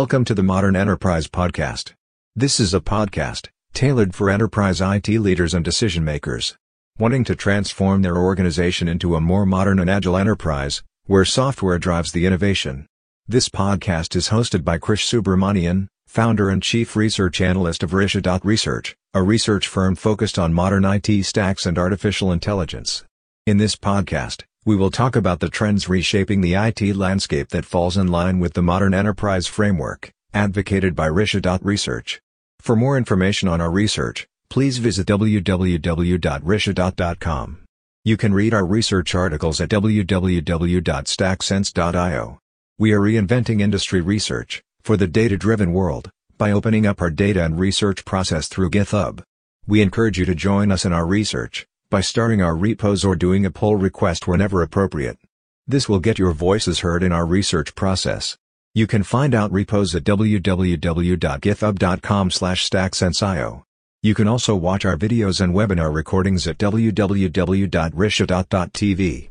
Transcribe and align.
Welcome 0.00 0.26
to 0.26 0.34
the 0.34 0.42
Modern 0.42 0.76
Enterprise 0.76 1.26
Podcast. 1.26 1.94
This 2.34 2.60
is 2.60 2.74
a 2.74 2.80
podcast 2.80 3.48
tailored 3.72 4.14
for 4.14 4.28
enterprise 4.28 4.82
IT 4.82 5.08
leaders 5.08 5.54
and 5.54 5.64
decision 5.64 6.04
makers 6.04 6.54
wanting 6.98 7.24
to 7.24 7.34
transform 7.34 8.02
their 8.02 8.18
organization 8.18 8.88
into 8.88 9.16
a 9.16 9.22
more 9.22 9.46
modern 9.46 9.78
and 9.78 9.88
agile 9.88 10.18
enterprise 10.18 10.82
where 11.06 11.24
software 11.24 11.78
drives 11.78 12.12
the 12.12 12.26
innovation. 12.26 12.86
This 13.26 13.48
podcast 13.48 14.14
is 14.14 14.28
hosted 14.28 14.64
by 14.64 14.76
Krish 14.76 15.08
Subramanian, 15.08 15.86
founder 16.06 16.50
and 16.50 16.62
chief 16.62 16.94
research 16.94 17.40
analyst 17.40 17.82
of 17.82 17.92
Rishidot 17.92 18.44
Research, 18.44 18.94
a 19.14 19.22
research 19.22 19.66
firm 19.66 19.94
focused 19.94 20.38
on 20.38 20.52
modern 20.52 20.84
IT 20.84 21.24
stacks 21.24 21.64
and 21.64 21.78
artificial 21.78 22.32
intelligence. 22.32 23.02
In 23.46 23.56
this 23.56 23.76
podcast, 23.76 24.42
we 24.66 24.74
will 24.74 24.90
talk 24.90 25.14
about 25.14 25.38
the 25.38 25.48
trends 25.48 25.88
reshaping 25.88 26.40
the 26.40 26.54
IT 26.54 26.96
landscape 26.96 27.50
that 27.50 27.64
falls 27.64 27.96
in 27.96 28.08
line 28.08 28.40
with 28.40 28.54
the 28.54 28.62
modern 28.62 28.92
enterprise 28.92 29.46
framework, 29.46 30.10
advocated 30.34 30.96
by 30.96 31.08
Rishidot 31.08 31.60
Research. 31.62 32.20
For 32.58 32.74
more 32.74 32.98
information 32.98 33.48
on 33.48 33.60
our 33.60 33.70
research, 33.70 34.26
please 34.50 34.78
visit 34.78 35.06
www.rishidot.com. 35.06 37.58
You 38.04 38.16
can 38.16 38.34
read 38.34 38.52
our 38.52 38.66
research 38.66 39.14
articles 39.14 39.60
at 39.60 39.68
www.stacksense.io. 39.68 42.38
We 42.78 42.92
are 42.92 43.00
reinventing 43.00 43.60
industry 43.60 44.00
research 44.00 44.64
for 44.82 44.96
the 44.96 45.06
data-driven 45.06 45.72
world 45.72 46.10
by 46.38 46.50
opening 46.50 46.86
up 46.86 47.00
our 47.00 47.10
data 47.10 47.44
and 47.44 47.56
research 47.56 48.04
process 48.04 48.48
through 48.48 48.70
GitHub. 48.70 49.22
We 49.68 49.80
encourage 49.80 50.18
you 50.18 50.24
to 50.24 50.34
join 50.34 50.72
us 50.72 50.84
in 50.84 50.92
our 50.92 51.06
research 51.06 51.68
by 51.90 52.00
starting 52.00 52.42
our 52.42 52.56
repos 52.56 53.04
or 53.04 53.14
doing 53.14 53.46
a 53.46 53.50
pull 53.50 53.76
request 53.76 54.26
whenever 54.26 54.62
appropriate. 54.62 55.18
This 55.66 55.86
will 55.88 56.00
get 56.00 56.18
your 56.18 56.32
voices 56.32 56.80
heard 56.80 57.02
in 57.02 57.12
our 57.12 57.26
research 57.26 57.74
process. 57.74 58.36
You 58.74 58.86
can 58.86 59.02
find 59.02 59.34
out 59.34 59.52
repos 59.52 59.94
at 59.94 60.04
www.github.com 60.04 62.30
slash 62.30 62.68
stacksensio. 62.68 63.62
You 64.02 64.14
can 64.14 64.28
also 64.28 64.54
watch 64.54 64.84
our 64.84 64.96
videos 64.96 65.40
and 65.40 65.54
webinar 65.54 65.90
recordings 65.92 66.46
at 66.46 66.58
www.rishidot.tv. 66.58 69.28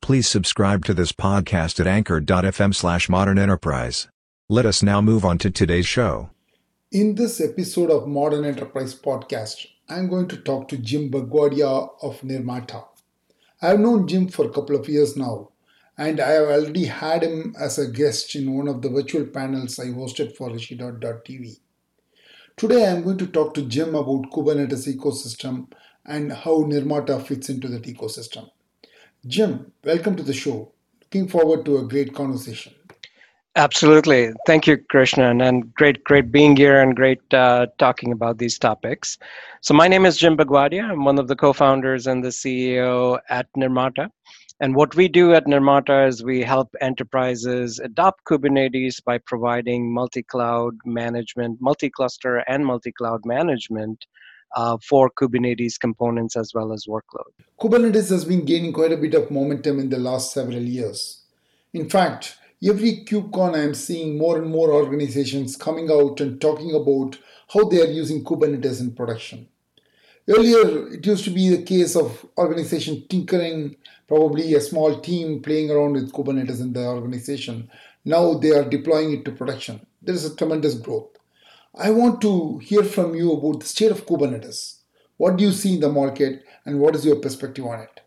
Please 0.00 0.28
subscribe 0.28 0.84
to 0.84 0.94
this 0.94 1.12
podcast 1.12 1.80
at 1.80 1.86
anchor.fm 1.86 2.74
slash 2.74 3.08
modern 3.08 3.38
enterprise. 3.38 4.08
Let 4.48 4.66
us 4.66 4.82
now 4.82 5.00
move 5.00 5.24
on 5.24 5.38
to 5.38 5.50
today's 5.50 5.86
show. 5.86 6.30
In 6.90 7.14
this 7.14 7.40
episode 7.40 7.90
of 7.90 8.08
Modern 8.08 8.44
Enterprise 8.44 8.94
Podcast, 8.94 9.66
I'm 9.90 10.08
going 10.08 10.28
to 10.28 10.36
talk 10.36 10.68
to 10.68 10.76
Jim 10.76 11.10
Bugwadia 11.10 11.88
of 12.02 12.20
Nirmata. 12.20 12.84
I've 13.62 13.80
known 13.80 14.06
Jim 14.06 14.28
for 14.28 14.44
a 14.44 14.50
couple 14.50 14.76
of 14.76 14.86
years 14.86 15.16
now, 15.16 15.48
and 15.96 16.20
I 16.20 16.32
have 16.32 16.48
already 16.48 16.84
had 16.84 17.22
him 17.22 17.54
as 17.58 17.78
a 17.78 17.90
guest 17.90 18.34
in 18.34 18.54
one 18.54 18.68
of 18.68 18.82
the 18.82 18.90
virtual 18.90 19.24
panels 19.24 19.78
I 19.78 19.86
hosted 19.86 20.36
for 20.36 20.50
Rishidot.tv. 20.50 21.60
Today 22.58 22.86
I'm 22.86 23.02
going 23.02 23.16
to 23.16 23.26
talk 23.28 23.54
to 23.54 23.62
Jim 23.62 23.94
about 23.94 24.30
Kubernetes 24.30 24.94
ecosystem 24.94 25.72
and 26.04 26.34
how 26.34 26.64
Nirmata 26.64 27.24
fits 27.24 27.48
into 27.48 27.68
that 27.68 27.84
ecosystem. 27.84 28.50
Jim, 29.26 29.72
welcome 29.82 30.16
to 30.16 30.22
the 30.22 30.34
show. 30.34 30.70
Looking 31.00 31.28
forward 31.28 31.64
to 31.64 31.78
a 31.78 31.88
great 31.88 32.14
conversation. 32.14 32.74
Absolutely. 33.56 34.32
Thank 34.46 34.66
you, 34.66 34.76
Krishnan, 34.76 35.42
and 35.42 35.74
great, 35.74 36.04
great 36.04 36.30
being 36.30 36.56
here 36.56 36.78
and 36.80 36.94
great 36.94 37.22
uh, 37.32 37.66
talking 37.78 38.12
about 38.12 38.38
these 38.38 38.58
topics. 38.58 39.18
So, 39.60 39.74
my 39.74 39.88
name 39.88 40.06
is 40.06 40.16
Jim 40.16 40.36
Bugwadia. 40.36 40.84
I'm 40.84 41.04
one 41.04 41.18
of 41.18 41.26
the 41.26 41.34
co 41.34 41.52
founders 41.52 42.06
and 42.06 42.24
the 42.24 42.28
CEO 42.28 43.18
at 43.28 43.48
Nirmata. 43.56 44.08
And 44.60 44.76
what 44.76 44.94
we 44.94 45.08
do 45.08 45.34
at 45.34 45.46
Nirmata 45.46 46.06
is 46.06 46.22
we 46.22 46.42
help 46.42 46.68
enterprises 46.80 47.80
adopt 47.80 48.24
Kubernetes 48.24 49.02
by 49.02 49.18
providing 49.18 49.92
multi 49.92 50.22
cloud 50.22 50.74
management, 50.84 51.60
multi 51.60 51.90
cluster, 51.90 52.36
and 52.46 52.64
multi 52.64 52.92
cloud 52.92 53.26
management 53.26 54.06
uh, 54.54 54.78
for 54.78 55.10
Kubernetes 55.10 55.78
components 55.78 56.36
as 56.36 56.52
well 56.54 56.72
as 56.72 56.86
workload. 56.86 57.32
Kubernetes 57.60 58.10
has 58.10 58.24
been 58.24 58.44
gaining 58.44 58.72
quite 58.72 58.92
a 58.92 58.96
bit 58.96 59.14
of 59.14 59.28
momentum 59.28 59.80
in 59.80 59.88
the 59.88 59.98
last 59.98 60.32
several 60.32 60.62
years. 60.62 61.22
In 61.72 61.90
fact, 61.90 62.38
every 62.62 63.04
KubeCon, 63.04 63.56
I'm 63.56 63.74
seeing 63.74 64.18
more 64.18 64.38
and 64.38 64.50
more 64.50 64.72
organizations 64.72 65.56
coming 65.56 65.90
out 65.90 66.20
and 66.20 66.40
talking 66.40 66.74
about 66.74 67.18
how 67.52 67.64
they 67.68 67.80
are 67.80 67.90
using 67.90 68.24
Kubernetes 68.24 68.80
in 68.80 68.92
production. 68.92 69.48
Earlier, 70.28 70.92
it 70.92 71.06
used 71.06 71.24
to 71.24 71.30
be 71.30 71.48
the 71.48 71.62
case 71.62 71.96
of 71.96 72.26
organization 72.36 73.06
tinkering, 73.08 73.76
probably 74.06 74.54
a 74.54 74.60
small 74.60 75.00
team 75.00 75.40
playing 75.40 75.70
around 75.70 75.94
with 75.94 76.12
Kubernetes 76.12 76.60
in 76.60 76.74
the 76.74 76.84
organization. 76.86 77.70
Now 78.04 78.34
they 78.34 78.50
are 78.50 78.68
deploying 78.68 79.12
it 79.12 79.24
to 79.24 79.32
production. 79.32 79.86
There 80.02 80.14
is 80.14 80.24
a 80.24 80.36
tremendous 80.36 80.74
growth. 80.74 81.16
I 81.74 81.90
want 81.90 82.20
to 82.22 82.58
hear 82.58 82.82
from 82.82 83.14
you 83.14 83.32
about 83.32 83.60
the 83.60 83.66
state 83.66 83.90
of 83.90 84.04
Kubernetes. 84.04 84.78
What 85.16 85.36
do 85.36 85.44
you 85.44 85.52
see 85.52 85.74
in 85.74 85.80
the 85.80 85.88
market 85.88 86.44
and 86.64 86.78
what 86.78 86.94
is 86.94 87.04
your 87.04 87.16
perspective 87.16 87.64
on 87.64 87.80
it? 87.80 88.00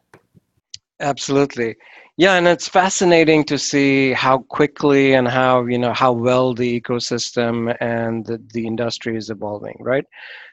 Absolutely. 0.99 1.75
Yeah, 2.17 2.35
and 2.35 2.47
it's 2.47 2.67
fascinating 2.67 3.43
to 3.45 3.57
see 3.57 4.11
how 4.13 4.39
quickly 4.39 5.13
and 5.13 5.27
how 5.27 5.65
you 5.65 5.77
know 5.79 5.93
how 5.93 6.11
well 6.11 6.53
the 6.53 6.79
ecosystem 6.79 7.75
and 7.81 8.25
the, 8.25 8.37
the 8.53 8.67
industry 8.67 9.15
is 9.17 9.29
evolving, 9.29 9.77
right? 9.79 10.05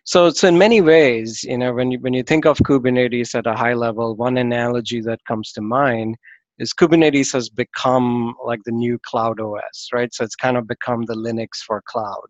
So, 0.04 0.30
so 0.30 0.48
in 0.48 0.56
many 0.56 0.80
ways, 0.80 1.42
you 1.44 1.58
know, 1.58 1.72
when 1.74 1.90
you 1.90 1.98
when 2.00 2.14
you 2.14 2.22
think 2.22 2.46
of 2.46 2.58
Kubernetes 2.58 3.34
at 3.34 3.46
a 3.46 3.54
high 3.54 3.74
level, 3.74 4.14
one 4.16 4.38
analogy 4.38 5.00
that 5.02 5.24
comes 5.26 5.52
to 5.52 5.60
mind 5.60 6.16
is 6.58 6.72
Kubernetes 6.72 7.32
has 7.32 7.48
become 7.50 8.34
like 8.44 8.60
the 8.64 8.72
new 8.72 8.98
cloud 9.04 9.40
OS, 9.40 9.88
right? 9.92 10.12
So 10.14 10.24
it's 10.24 10.36
kind 10.36 10.56
of 10.56 10.66
become 10.68 11.04
the 11.04 11.14
Linux 11.14 11.58
for 11.66 11.82
cloud. 11.86 12.26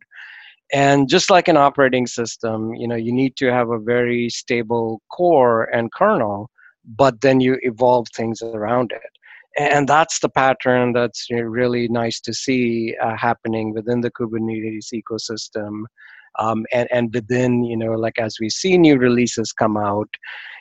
And 0.73 1.09
just 1.09 1.31
like 1.31 1.49
an 1.49 1.57
operating 1.57 2.07
system, 2.07 2.75
you 2.75 2.89
know, 2.89 2.97
you 2.97 3.13
need 3.13 3.37
to 3.37 3.47
have 3.53 3.71
a 3.71 3.79
very 3.79 4.29
stable 4.31 5.01
core 5.11 5.65
and 5.65 5.93
kernel, 5.93 6.51
but 6.85 7.21
then 7.23 7.41
you 7.41 7.59
evolve 7.63 8.07
things 8.15 8.43
around 8.43 8.93
it 8.93 9.18
and 9.57 9.89
that's 9.89 10.21
the 10.21 10.29
pattern 10.29 10.93
that's 10.93 11.27
really 11.31 11.89
nice 11.89 12.21
to 12.21 12.33
see 12.33 12.95
uh, 13.03 13.17
happening 13.17 13.73
within 13.73 14.01
the 14.01 14.11
kubernetes 14.11 14.89
ecosystem 14.93 15.85
um, 16.39 16.65
and, 16.73 16.89
and 16.93 17.13
within 17.15 17.65
you 17.65 17.77
know 17.77 17.93
like 17.93 18.19
as 18.19 18.37
we 18.41 18.49
see 18.49 18.77
new 18.79 18.97
releases 18.97 19.53
come 19.53 19.77
out 19.77 20.09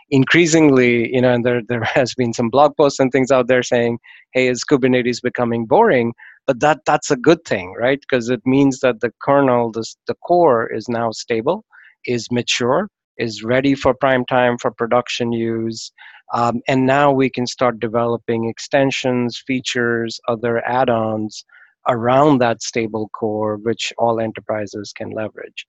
increasingly 0.09 1.13
you 1.13 1.21
know 1.21 1.33
and 1.33 1.45
there, 1.45 1.61
there 1.67 1.83
has 1.95 2.13
been 2.15 2.33
some 2.33 2.49
blog 2.49 2.75
posts 2.77 2.99
and 2.99 3.11
things 3.11 3.31
out 3.31 3.47
there 3.47 3.63
saying 3.63 3.97
hey 4.33 4.47
is 4.47 4.63
kubernetes 4.63 5.21
becoming 5.21 5.65
boring? 5.65 6.13
But 6.45 6.61
that 6.61 6.79
that's 6.85 7.11
a 7.11 7.17
good 7.17 7.43
thing 7.45 7.73
right? 7.77 7.99
Because 7.99 8.29
it 8.29 8.41
means 8.45 8.79
that 8.79 9.01
the 9.01 9.11
kernel 9.21 9.71
the, 9.71 9.85
the 10.07 10.15
core 10.25 10.71
is 10.73 10.87
now 10.87 11.11
stable 11.11 11.65
is 12.05 12.27
mature 12.31 12.87
is 13.17 13.43
ready 13.43 13.75
for 13.75 13.93
prime 13.93 14.25
time 14.25 14.57
for 14.57 14.71
production 14.71 15.31
use 15.31 15.91
um, 16.33 16.61
and 16.67 16.85
now 16.85 17.11
we 17.11 17.29
can 17.29 17.47
start 17.47 17.79
developing 17.79 18.49
extensions, 18.49 19.41
features, 19.45 20.19
other 20.27 20.65
add 20.65 20.89
ons 20.89 21.45
around 21.87 22.39
that 22.39 22.61
stable 22.61 23.09
core, 23.09 23.57
which 23.57 23.93
all 23.97 24.19
enterprises 24.19 24.91
can 24.95 25.09
leverage. 25.11 25.65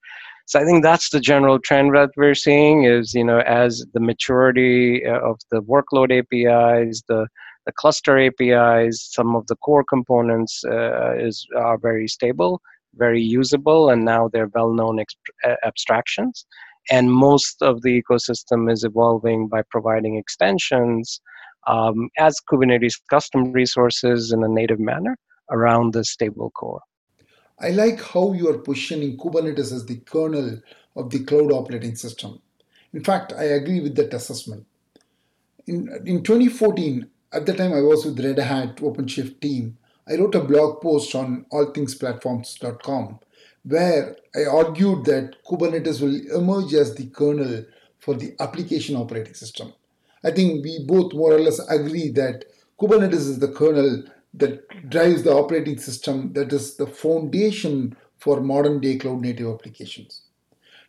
So 0.47 0.59
I 0.59 0.65
think 0.65 0.83
that's 0.83 1.11
the 1.11 1.21
general 1.21 1.59
trend 1.59 1.95
that 1.95 2.11
we're 2.17 2.35
seeing 2.35 2.85
is, 2.85 3.15
you 3.15 3.23
know, 3.23 3.41
as 3.41 3.85
the 3.93 4.01
maturity 4.01 5.05
uh, 5.07 5.21
of 5.21 5.39
the 5.51 5.63
workload 5.63 6.11
APIs, 6.11 7.03
the 7.09 7.27
the 7.67 7.73
cluster 7.73 8.19
APIs, 8.19 9.13
some 9.13 9.37
of 9.37 9.47
the 9.47 9.57
core 9.57 9.85
components 9.85 10.63
uh, 10.65 11.15
is 11.19 11.47
are 11.55 11.77
very 11.77 12.09
stable, 12.09 12.63
very 12.95 13.21
usable, 13.21 13.91
and 13.91 14.07
now 14.07 14.31
they're 14.33 14.51
well-known 14.55 14.97
exp- 14.97 15.57
abstractions 15.67 16.47
and 16.91 17.13
most 17.13 17.63
of 17.63 17.83
the 17.83 18.03
ecosystem 18.03 18.71
is 18.71 18.85
evolving 18.85 19.49
by 19.49 19.63
providing 19.63 20.17
extensions 20.17 21.21
um, 21.67 22.09
as 22.19 22.41
Kubernetes 22.51 22.95
custom 23.11 23.53
resources 23.53 24.33
in 24.33 24.43
a 24.43 24.49
native 24.49 24.81
manner 24.81 25.17
around 25.51 25.93
the 25.93 26.05
stable 26.05 26.51
core. 26.51 26.81
I 27.61 27.71
like 27.71 28.01
how 28.01 28.33
you 28.33 28.49
are 28.49 28.59
positioning 28.59 29.17
Kubernetes 29.19 29.73
as 29.73 29.85
the 29.87 29.97
kernel 29.97 30.61
of 30.97 31.11
the 31.11 31.25
cloud 31.25 31.53
operating 31.53 31.97
system. 31.97 32.41
In 32.93 33.05
fact, 33.05 33.33
I 33.33 33.45
agree 33.45 33.81
with 33.81 33.97
that 33.97 34.15
assessment. 34.15 34.67
In, 35.67 35.89
in 36.07 36.23
2014, 36.23 37.09
at 37.33 37.45
the 37.45 37.53
time 37.53 37.73
I 37.73 37.83
was 37.83 38.07
with 38.07 38.25
Red 38.25 38.39
Hat 38.39 38.77
OpenShift 38.77 39.41
team, 39.41 39.77
I 40.09 40.15
wrote 40.15 40.35
a 40.35 40.41
blog 40.41 40.81
post 40.81 41.15
on 41.15 41.45
allthingsplatforms.com 41.53 43.21
where 43.69 44.17
I 44.35 44.45
argued 44.45 45.05
that 45.05 45.37
Kubernetes 45.45 46.01
will 46.01 46.37
emerge 46.37 46.73
as 46.75 46.95
the 46.95 47.07
kernel 47.07 47.65
for 47.99 48.15
the 48.15 48.35
application 48.41 48.97
operating 48.97 49.35
system. 49.35 49.75
I 50.25 50.31
think 50.31 50.65
we 50.65 50.85
both 50.87 51.13
more 51.13 51.33
or 51.33 51.41
less 51.41 51.59
agree 51.69 52.11
that 52.13 52.45
Kubernetes 52.81 53.27
is 53.33 53.39
the 53.39 53.53
kernel 53.53 54.05
that 54.35 54.89
drives 54.89 55.23
the 55.23 55.33
operating 55.33 55.79
system 55.79 56.33
that 56.33 56.53
is 56.53 56.77
the 56.77 56.87
foundation 56.87 57.97
for 58.17 58.41
modern 58.41 58.81
day 58.81 58.97
cloud 58.97 59.21
native 59.21 59.49
applications. 59.49 60.23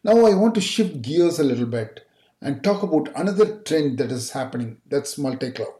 Now 0.04 0.26
I 0.26 0.34
want 0.36 0.56
to 0.56 0.62
shift 0.62 1.02
gears 1.02 1.40
a 1.40 1.44
little 1.44 1.66
bit 1.66 2.06
and 2.42 2.64
talk 2.64 2.84
about 2.84 3.10
another 3.16 3.58
trend 3.60 3.98
that 3.98 4.12
is 4.12 4.32
happening 4.32 4.78
that's 4.88 5.18
multi 5.18 5.52
cloud. 5.52 5.74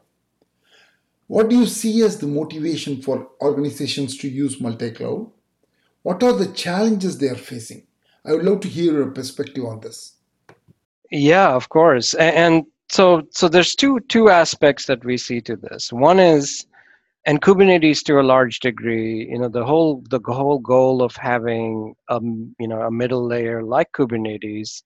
What 1.26 1.48
do 1.48 1.56
you 1.56 1.66
see 1.66 2.02
as 2.02 2.18
the 2.18 2.26
motivation 2.26 3.00
for 3.00 3.30
organizations 3.40 4.18
to 4.18 4.28
use 4.28 4.60
multi 4.60 4.90
cloud? 4.90 5.30
What 6.02 6.22
are 6.22 6.32
the 6.32 6.46
challenges 6.52 7.18
they 7.18 7.28
are 7.28 7.34
facing? 7.36 7.86
I 8.24 8.32
would 8.32 8.44
love 8.44 8.60
to 8.60 8.68
hear 8.68 8.92
your 8.94 9.10
perspective 9.10 9.64
on 9.64 9.80
this. 9.80 10.16
Yeah, 11.10 11.54
of 11.54 11.68
course. 11.68 12.14
And 12.14 12.64
so 12.90 13.22
so 13.30 13.48
there's 13.48 13.74
two 13.74 14.00
two 14.08 14.30
aspects 14.30 14.86
that 14.86 15.04
we 15.04 15.16
see 15.16 15.40
to 15.42 15.56
this. 15.56 15.92
One 15.92 16.18
is 16.18 16.66
and 17.26 17.42
Kubernetes 17.42 18.02
to 18.04 18.18
a 18.18 18.22
large 18.22 18.60
degree, 18.60 19.28
you 19.30 19.38
know, 19.38 19.48
the 19.48 19.64
whole 19.64 20.02
the 20.08 20.20
whole 20.26 20.58
goal 20.58 21.02
of 21.02 21.14
having 21.16 21.94
a 22.08 22.20
you 22.58 22.68
know 22.68 22.80
a 22.82 22.90
middle 22.90 23.26
layer 23.26 23.62
like 23.62 23.92
Kubernetes 23.92 24.82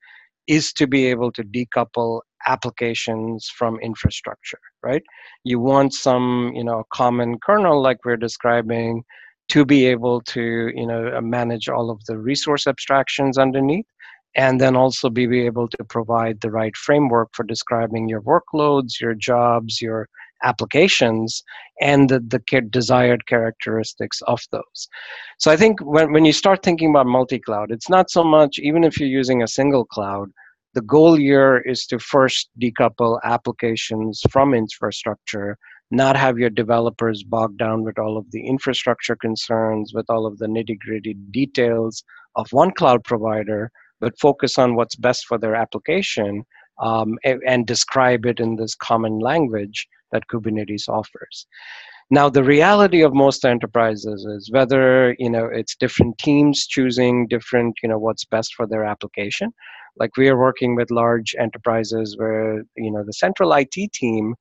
is 0.46 0.72
to 0.74 0.86
be 0.86 1.06
able 1.06 1.32
to 1.32 1.42
decouple 1.42 2.20
applications 2.46 3.48
from 3.48 3.78
infrastructure, 3.80 4.60
right? 4.82 5.02
You 5.44 5.58
want 5.58 5.94
some, 5.94 6.52
you 6.54 6.64
know, 6.64 6.84
common 6.92 7.38
kernel 7.38 7.80
like 7.80 8.04
we're 8.04 8.18
describing 8.18 9.04
to 9.48 9.64
be 9.64 9.86
able 9.86 10.20
to, 10.22 10.72
you 10.74 10.86
know, 10.86 11.12
uh, 11.16 11.20
manage 11.20 11.68
all 11.68 11.90
of 11.90 12.04
the 12.06 12.18
resource 12.18 12.66
abstractions 12.66 13.38
underneath 13.38 13.86
and 14.36 14.60
then 14.60 14.74
also 14.74 15.08
be 15.08 15.42
able 15.42 15.68
to 15.68 15.84
provide 15.84 16.40
the 16.40 16.50
right 16.50 16.76
framework 16.76 17.28
for 17.32 17.44
describing 17.44 18.08
your 18.08 18.22
workloads, 18.22 19.00
your 19.00 19.14
jobs, 19.14 19.80
your 19.80 20.08
applications, 20.42 21.42
and 21.80 22.08
the, 22.08 22.20
the 22.20 22.60
desired 22.70 23.26
characteristics 23.26 24.20
of 24.26 24.40
those. 24.50 24.88
So 25.38 25.50
I 25.50 25.56
think 25.56 25.80
when, 25.80 26.12
when 26.12 26.24
you 26.24 26.32
start 26.32 26.62
thinking 26.62 26.90
about 26.90 27.06
multi-cloud, 27.06 27.70
it's 27.70 27.88
not 27.88 28.10
so 28.10 28.24
much, 28.24 28.58
even 28.58 28.84
if 28.84 28.98
you're 28.98 29.08
using 29.08 29.42
a 29.42 29.48
single 29.48 29.84
cloud, 29.84 30.30
the 30.74 30.82
goal 30.82 31.14
here 31.14 31.58
is 31.58 31.86
to 31.86 31.98
first 31.98 32.50
decouple 32.60 33.20
applications 33.22 34.20
from 34.30 34.52
infrastructure 34.54 35.56
not 35.90 36.16
have 36.16 36.38
your 36.38 36.50
developers 36.50 37.22
bogged 37.22 37.58
down 37.58 37.84
with 37.84 37.98
all 37.98 38.16
of 38.16 38.30
the 38.30 38.46
infrastructure 38.46 39.16
concerns, 39.16 39.92
with 39.94 40.06
all 40.08 40.26
of 40.26 40.38
the 40.38 40.46
nitty 40.46 40.78
gritty 40.78 41.14
details 41.30 42.04
of 42.36 42.46
one 42.50 42.72
cloud 42.72 43.04
provider, 43.04 43.70
but 44.00 44.18
focus 44.18 44.58
on 44.58 44.74
what's 44.74 44.96
best 44.96 45.26
for 45.26 45.38
their 45.38 45.54
application 45.54 46.44
um, 46.82 47.18
and, 47.24 47.40
and 47.46 47.66
describe 47.66 48.26
it 48.26 48.40
in 48.40 48.56
this 48.56 48.74
common 48.74 49.18
language 49.18 49.86
that 50.12 50.26
Kubernetes 50.32 50.88
offers. 50.88 51.46
Now, 52.10 52.28
the 52.28 52.44
reality 52.44 53.02
of 53.02 53.14
most 53.14 53.44
enterprises 53.44 54.24
is 54.24 54.50
whether 54.52 55.16
you 55.18 55.30
know 55.30 55.46
it's 55.46 55.74
different 55.74 56.18
teams 56.18 56.66
choosing 56.66 57.26
different, 57.26 57.76
you 57.82 57.88
know, 57.88 57.98
what's 57.98 58.24
best 58.24 58.54
for 58.54 58.66
their 58.66 58.84
application. 58.84 59.52
Like 59.96 60.16
we 60.16 60.28
are 60.28 60.38
working 60.38 60.74
with 60.74 60.90
large 60.90 61.34
enterprises 61.38 62.16
where 62.18 62.62
you 62.76 62.90
know 62.90 63.04
the 63.04 63.12
central 63.12 63.52
IT 63.54 63.92
team 63.92 64.34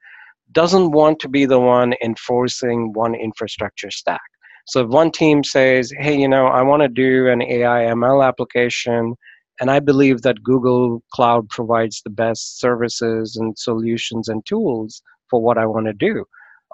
doesn't 0.54 0.92
want 0.92 1.20
to 1.20 1.30
be 1.30 1.46
the 1.46 1.60
one 1.60 1.94
enforcing 2.04 2.94
one 2.94 3.16
infrastructure 3.16 3.92
stack. 3.92 4.22
So 4.66 4.84
if 4.84 4.88
one 4.88 5.12
team 5.12 5.44
says, 5.44 5.92
"Hey, 6.00 6.18
you 6.18 6.28
know, 6.28 6.48
I 6.48 6.62
want 6.62 6.84
to 6.84 6.88
do 6.88 7.28
an 7.28 7.42
AI 7.42 7.86
ML 7.86 8.24
application 8.26 9.16
and 9.60 9.70
I 9.70 9.80
believe 9.80 10.22
that 10.24 10.44
Google 10.44 11.04
Cloud 11.14 11.50
provides 11.50 12.02
the 12.02 12.10
best 12.10 12.60
services 12.60 13.36
and 13.38 13.58
solutions 13.58 14.28
and 14.28 14.46
tools 14.46 15.02
for 15.30 15.42
what 15.42 15.58
I 15.58 15.66
want 15.66 15.86
to 15.88 15.94
do. 15.94 16.26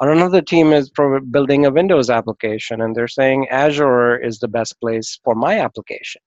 Another 0.02 0.42
team 0.42 0.72
is 0.72 0.90
building 1.30 1.66
a 1.66 1.72
Windows 1.72 2.10
application 2.10 2.82
and 2.82 2.96
they're 2.96 3.08
saying 3.08 3.50
Azure 3.50 4.18
is 4.18 4.40
the 4.40 4.48
best 4.48 4.80
place 4.80 5.20
for 5.25 5.36
my 5.36 5.60
application. 5.60 6.22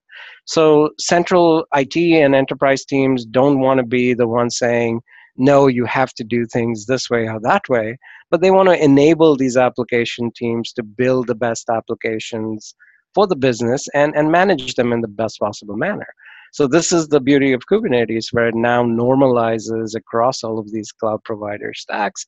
So 0.45 0.91
central 0.99 1.67
IT 1.75 1.97
and 1.97 2.35
enterprise 2.35 2.85
teams 2.85 3.25
don't 3.25 3.61
want 3.61 3.79
to 3.79 3.87
be 3.87 4.13
the 4.13 4.29
ones 4.29 4.59
saying, 4.59 5.01
no, 5.37 5.67
you 5.67 5.85
have 5.87 6.13
to 6.15 6.25
do 6.25 6.47
things 6.47 6.87
this 6.87 7.09
way 7.09 7.29
or 7.29 7.41
that 7.41 7.69
way, 7.69 7.99
but 8.31 8.41
they 8.41 8.51
want 8.51 8.69
to 8.69 8.83
enable 8.83 9.37
these 9.37 9.57
application 9.57 10.31
teams 10.35 10.73
to 10.75 10.83
build 10.83 11.27
the 11.27 11.35
best 11.35 11.69
applications 11.71 12.75
for 13.15 13.27
the 13.27 13.37
business 13.37 13.89
and, 13.95 14.15
and 14.17 14.31
manage 14.31 14.75
them 14.75 14.93
in 14.93 15.01
the 15.01 15.09
best 15.09 15.39
possible 15.39 15.77
manner. 15.77 16.07
So 16.53 16.67
this 16.67 16.93
is 16.93 17.09
the 17.09 17.21
beauty 17.21 17.55
of 17.55 17.63
Kubernetes, 17.71 18.27
where 18.31 18.49
it 18.49 18.55
now 18.55 18.85
normalizes 18.85 19.95
across 19.95 20.45
all 20.45 20.59
of 20.59 20.71
these 20.71 20.93
cloud 20.93 21.25
provider 21.25 21.73
stacks. 21.73 22.27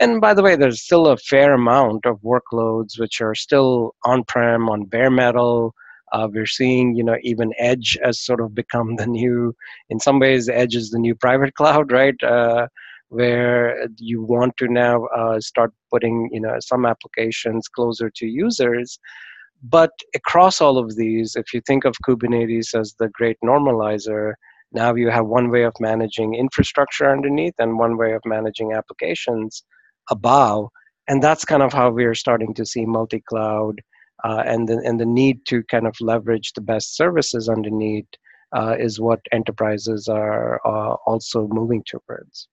And 0.00 0.18
by 0.18 0.32
the 0.32 0.42
way, 0.42 0.56
there's 0.56 0.80
still 0.80 1.08
a 1.08 1.18
fair 1.18 1.52
amount 1.52 2.06
of 2.06 2.18
workloads 2.22 2.98
which 2.98 3.20
are 3.20 3.34
still 3.34 3.94
on-prem, 4.06 4.70
on 4.70 4.84
bare 4.86 5.10
metal. 5.10 5.74
Uh, 6.16 6.28
we're 6.32 6.46
seeing, 6.46 6.94
you 6.94 7.04
know, 7.04 7.16
even 7.22 7.52
Edge 7.58 7.98
has 8.02 8.20
sort 8.20 8.40
of 8.40 8.54
become 8.54 8.96
the 8.96 9.06
new. 9.06 9.54
In 9.90 9.98
some 10.00 10.18
ways, 10.18 10.48
Edge 10.48 10.74
is 10.74 10.90
the 10.90 10.98
new 10.98 11.14
private 11.14 11.54
cloud, 11.60 11.92
right? 11.92 12.20
Uh, 12.22 12.68
where 13.08 13.86
you 13.98 14.22
want 14.22 14.56
to 14.56 14.66
now 14.66 15.04
uh, 15.06 15.38
start 15.40 15.72
putting, 15.92 16.28
you 16.32 16.40
know, 16.40 16.56
some 16.60 16.84
applications 16.84 17.68
closer 17.68 18.10
to 18.10 18.26
users 18.26 18.98
but 19.62 19.90
across 20.14 20.60
all 20.60 20.78
of 20.78 20.96
these, 20.96 21.34
if 21.36 21.52
you 21.52 21.60
think 21.66 21.84
of 21.84 21.94
Kubernetes 22.06 22.78
as 22.78 22.94
the 22.98 23.08
great 23.08 23.38
normalizer, 23.44 24.34
now 24.72 24.94
you 24.94 25.10
have 25.10 25.26
one 25.26 25.50
way 25.50 25.64
of 25.64 25.74
managing 25.80 26.34
infrastructure 26.34 27.10
underneath 27.10 27.54
and 27.58 27.78
one 27.78 27.96
way 27.96 28.12
of 28.12 28.22
managing 28.24 28.72
applications 28.72 29.64
above. 30.10 30.68
And 31.08 31.22
that's 31.22 31.44
kind 31.44 31.62
of 31.62 31.72
how 31.72 31.90
we're 31.90 32.14
starting 32.14 32.52
to 32.54 32.66
see 32.66 32.84
multi 32.84 33.22
cloud 33.28 33.80
uh, 34.24 34.42
and, 34.46 34.68
the, 34.68 34.80
and 34.84 35.00
the 35.00 35.06
need 35.06 35.44
to 35.46 35.62
kind 35.64 35.86
of 35.86 35.96
leverage 36.00 36.52
the 36.52 36.60
best 36.60 36.96
services 36.96 37.48
underneath 37.48 38.08
uh, 38.56 38.76
is 38.78 39.00
what 39.00 39.20
enterprises 39.32 40.08
are 40.08 40.60
uh, 40.66 40.94
also 41.06 41.46
moving 41.48 41.82
towards. 41.86 42.48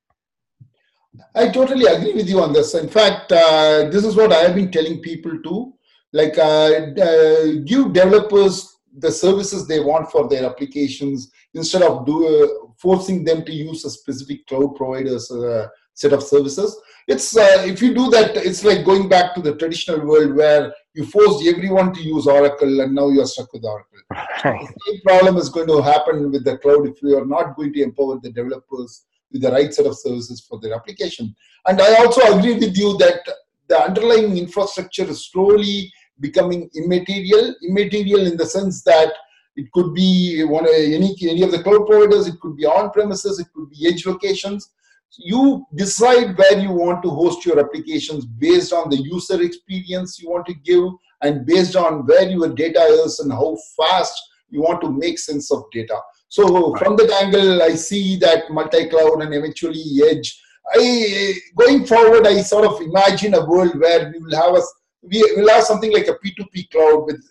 I 1.35 1.49
totally 1.49 1.85
agree 1.85 2.13
with 2.13 2.27
you 2.27 2.41
on 2.41 2.53
this. 2.53 2.73
In 2.73 2.89
fact, 2.89 3.31
uh, 3.31 3.89
this 3.89 4.03
is 4.03 4.15
what 4.15 4.33
I 4.33 4.39
have 4.39 4.55
been 4.55 4.71
telling 4.71 4.99
people 4.99 5.39
too 5.43 5.73
like 6.13 6.37
uh, 6.37 6.93
uh, 7.01 7.45
give 7.65 7.91
developers 7.91 8.77
the 8.99 9.11
services 9.11 9.67
they 9.67 9.79
want 9.79 10.09
for 10.11 10.29
their 10.29 10.45
applications 10.45 11.31
instead 11.55 11.81
of 11.81 12.05
do, 12.05 12.73
forcing 12.77 13.23
them 13.23 13.43
to 13.43 13.51
use 13.51 13.83
a 13.83 13.89
specific 13.89 14.45
cloud 14.47 14.75
provider's 14.75 15.31
set 15.93 16.13
of 16.13 16.23
services. 16.23 16.79
It's 17.07 17.35
uh, 17.35 17.63
if 17.65 17.81
you 17.81 17.93
do 17.93 18.09
that, 18.11 18.37
it's 18.37 18.63
like 18.63 18.85
going 18.85 19.09
back 19.09 19.35
to 19.35 19.41
the 19.41 19.55
traditional 19.55 20.05
world 20.05 20.35
where 20.35 20.73
you 20.93 21.05
forced 21.05 21.45
everyone 21.45 21.93
to 21.93 22.01
use 22.01 22.27
Oracle, 22.27 22.81
and 22.81 22.95
now 22.95 23.09
you're 23.09 23.25
stuck 23.25 23.51
with 23.53 23.65
Oracle. 23.65 23.99
Right. 24.45 24.59
The 24.59 24.91
same 24.91 25.01
problem 25.05 25.37
is 25.37 25.49
going 25.49 25.67
to 25.67 25.81
happen 25.81 26.31
with 26.31 26.43
the 26.43 26.57
cloud 26.57 26.85
if 26.85 27.01
you 27.01 27.17
are 27.17 27.25
not 27.25 27.55
going 27.55 27.71
to 27.73 27.81
empower 27.81 28.19
the 28.21 28.31
developers 28.31 29.05
with 29.31 29.41
the 29.41 29.51
right 29.51 29.73
set 29.73 29.85
of 29.85 29.97
services 29.97 30.45
for 30.47 30.59
their 30.59 30.75
application. 30.75 31.33
And 31.65 31.81
I 31.81 31.95
also 31.95 32.21
agree 32.37 32.55
with 32.55 32.77
you 32.77 32.97
that 32.97 33.21
the 33.67 33.81
underlying 33.81 34.37
infrastructure 34.37 35.05
is 35.05 35.27
slowly 35.31 35.91
becoming 36.19 36.69
immaterial. 36.75 37.55
Immaterial 37.67 38.27
in 38.27 38.37
the 38.37 38.45
sense 38.45 38.83
that 38.83 39.13
it 39.55 39.71
could 39.71 39.93
be 39.93 40.43
one 40.43 40.67
any 40.67 41.15
any 41.21 41.43
of 41.43 41.51
the 41.51 41.63
cloud 41.63 41.85
providers. 41.87 42.27
It 42.27 42.39
could 42.39 42.55
be 42.57 42.65
on 42.65 42.91
premises. 42.91 43.39
It 43.39 43.47
could 43.55 43.69
be 43.69 43.87
edge 43.87 44.05
locations. 44.05 44.71
You 45.17 45.65
decide 45.75 46.37
where 46.37 46.57
you 46.57 46.71
want 46.71 47.03
to 47.03 47.09
host 47.09 47.45
your 47.45 47.59
applications 47.59 48.25
based 48.25 48.73
on 48.73 48.89
the 48.89 48.97
user 48.97 49.41
experience 49.41 50.19
you 50.19 50.29
want 50.29 50.45
to 50.47 50.53
give 50.53 50.85
and 51.21 51.45
based 51.45 51.75
on 51.75 52.05
where 52.05 52.27
your 52.29 52.49
data 52.49 52.81
is 52.81 53.19
and 53.19 53.31
how 53.31 53.55
fast 53.77 54.19
you 54.49 54.61
want 54.61 54.81
to 54.81 54.91
make 54.91 55.19
sense 55.19 55.51
of 55.51 55.63
data. 55.71 55.97
So 56.29 56.75
from 56.75 56.95
that 56.95 57.11
angle, 57.11 57.61
I 57.61 57.75
see 57.75 58.17
that 58.17 58.49
multi-cloud 58.49 59.21
and 59.21 59.33
eventually 59.33 59.83
edge. 60.09 60.39
I 60.73 61.33
going 61.55 61.85
forward, 61.85 62.25
I 62.25 62.41
sort 62.41 62.65
of 62.65 62.81
imagine 62.81 63.35
a 63.35 63.45
world 63.45 63.79
where 63.79 64.11
we 64.11 64.19
will 64.19 64.35
have 64.35 64.55
a 64.55 64.61
we 65.03 65.21
will 65.35 65.49
have 65.49 65.63
something 65.63 65.91
like 65.91 66.07
a 66.07 66.13
P2P 66.13 66.71
cloud 66.71 67.05
with 67.05 67.21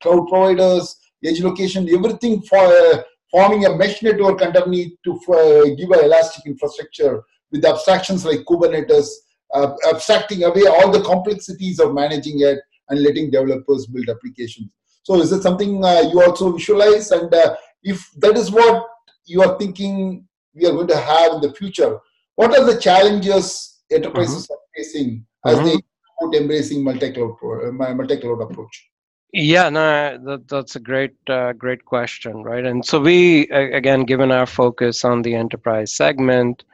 cloud 0.00 0.28
providers, 0.28 0.96
edge 1.24 1.40
location, 1.40 1.88
everything 1.88 2.42
for 2.42 2.58
uh, 2.58 3.02
forming 3.30 3.64
a 3.64 3.74
mesh 3.74 4.02
network 4.02 4.42
underneath 4.42 4.92
to 5.04 5.12
uh, 5.32 5.64
give 5.76 5.90
an 5.90 6.04
elastic 6.04 6.44
infrastructure 6.46 7.24
with 7.52 7.64
abstractions 7.64 8.24
like 8.24 8.40
Kubernetes, 8.40 9.08
uh, 9.54 9.74
abstracting 9.88 10.44
away 10.44 10.66
all 10.66 10.90
the 10.90 11.02
complexities 11.02 11.78
of 11.78 11.94
managing 11.94 12.40
it 12.40 12.58
and 12.88 13.02
letting 13.02 13.30
developers 13.30 13.86
build 13.86 14.08
applications. 14.08 14.72
So, 15.04 15.20
is 15.20 15.32
it 15.32 15.42
something 15.42 15.84
uh, 15.84 16.10
you 16.12 16.22
also 16.22 16.52
visualize? 16.52 17.10
And 17.10 17.32
uh, 17.32 17.56
if 17.82 18.08
that 18.18 18.36
is 18.36 18.50
what 18.50 18.86
you 19.26 19.42
are 19.42 19.58
thinking 19.58 20.26
we 20.54 20.66
are 20.66 20.72
going 20.72 20.88
to 20.88 20.96
have 20.96 21.34
in 21.34 21.40
the 21.40 21.52
future, 21.52 21.98
what 22.36 22.56
are 22.58 22.64
the 22.64 22.80
challenges 22.80 23.80
enterprises 23.90 24.44
mm-hmm. 24.44 24.54
are 24.54 24.58
facing 24.76 25.26
as 25.44 25.58
mm-hmm. 25.58 25.66
they 25.66 26.38
embracing 26.38 26.84
multi-cloud 26.84 27.36
uh, 27.42 27.72
multi-cloud 27.72 28.40
approach? 28.40 28.88
Yeah, 29.32 29.70
no, 29.70 30.18
that, 30.24 30.46
that's 30.46 30.76
a 30.76 30.80
great, 30.80 31.14
uh, 31.26 31.54
great 31.54 31.84
question, 31.86 32.42
right? 32.42 32.64
And 32.66 32.84
so 32.84 33.00
we, 33.00 33.48
again, 33.48 34.04
given 34.04 34.30
our 34.30 34.44
focus 34.44 35.06
on 35.06 35.22
the 35.22 35.34
enterprise 35.34 35.92
segment, 35.92 36.64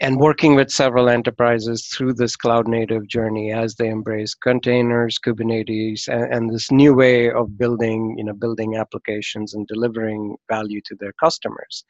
and 0.00 0.20
working 0.20 0.54
with 0.54 0.70
several 0.70 1.08
enterprises 1.08 1.86
through 1.86 2.12
this 2.12 2.36
cloud 2.36 2.68
native 2.68 3.06
journey 3.08 3.52
as 3.52 3.74
they 3.74 3.88
embrace 3.88 4.34
containers 4.34 5.18
kubernetes 5.18 6.08
and, 6.08 6.32
and, 6.32 6.50
this 6.50 6.70
new 6.70 6.94
way 6.94 7.30
of 7.30 7.56
building 7.56 8.14
you 8.18 8.24
know 8.24 8.34
building 8.34 8.76
applications 8.76 9.54
and 9.54 9.66
delivering 9.66 10.36
value 10.50 10.80
to 10.84 10.94
their 11.00 11.12
customers 11.14 11.84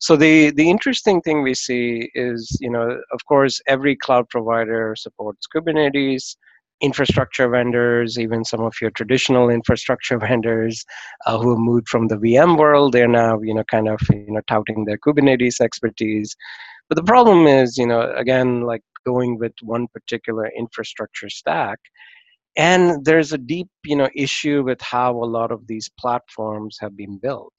so 0.00 0.16
the 0.16 0.50
the 0.50 0.68
interesting 0.68 1.20
thing 1.20 1.42
we 1.42 1.54
see 1.54 2.10
is 2.14 2.56
you 2.60 2.70
know 2.70 3.00
of 3.12 3.24
course 3.26 3.60
every 3.66 3.96
cloud 3.96 4.28
provider 4.28 4.94
supports 4.96 5.46
kubernetes 5.54 6.36
infrastructure 6.80 7.48
vendors, 7.48 8.18
even 8.18 8.44
some 8.44 8.60
of 8.60 8.74
your 8.80 8.90
traditional 8.90 9.48
infrastructure 9.48 10.18
vendors 10.28 10.84
uh, 11.26 11.38
who 11.38 11.50
have 11.50 11.58
moved 11.58 11.88
from 11.88 12.08
the 12.08 12.16
VM 12.16 12.58
world, 12.58 12.92
they're 12.92 13.08
now, 13.08 13.40
you 13.40 13.54
know, 13.54 13.64
kind 13.64 13.88
of, 13.88 14.00
you 14.10 14.26
know, 14.28 14.42
touting 14.46 14.84
their 14.84 14.98
Kubernetes 14.98 15.60
expertise. 15.60 16.36
But 16.88 16.96
the 16.96 17.04
problem 17.04 17.46
is, 17.46 17.78
you 17.78 17.86
know, 17.86 18.12
again, 18.16 18.62
like 18.62 18.82
going 19.06 19.38
with 19.38 19.52
one 19.62 19.86
particular 19.88 20.50
infrastructure 20.56 21.28
stack, 21.30 21.78
and 22.56 23.04
there's 23.04 23.32
a 23.32 23.38
deep, 23.38 23.68
you 23.84 23.96
know, 23.96 24.08
issue 24.14 24.62
with 24.62 24.80
how 24.80 25.12
a 25.12 25.24
lot 25.38 25.50
of 25.50 25.66
these 25.66 25.90
platforms 25.98 26.76
have 26.80 26.96
been 26.96 27.18
built. 27.18 27.52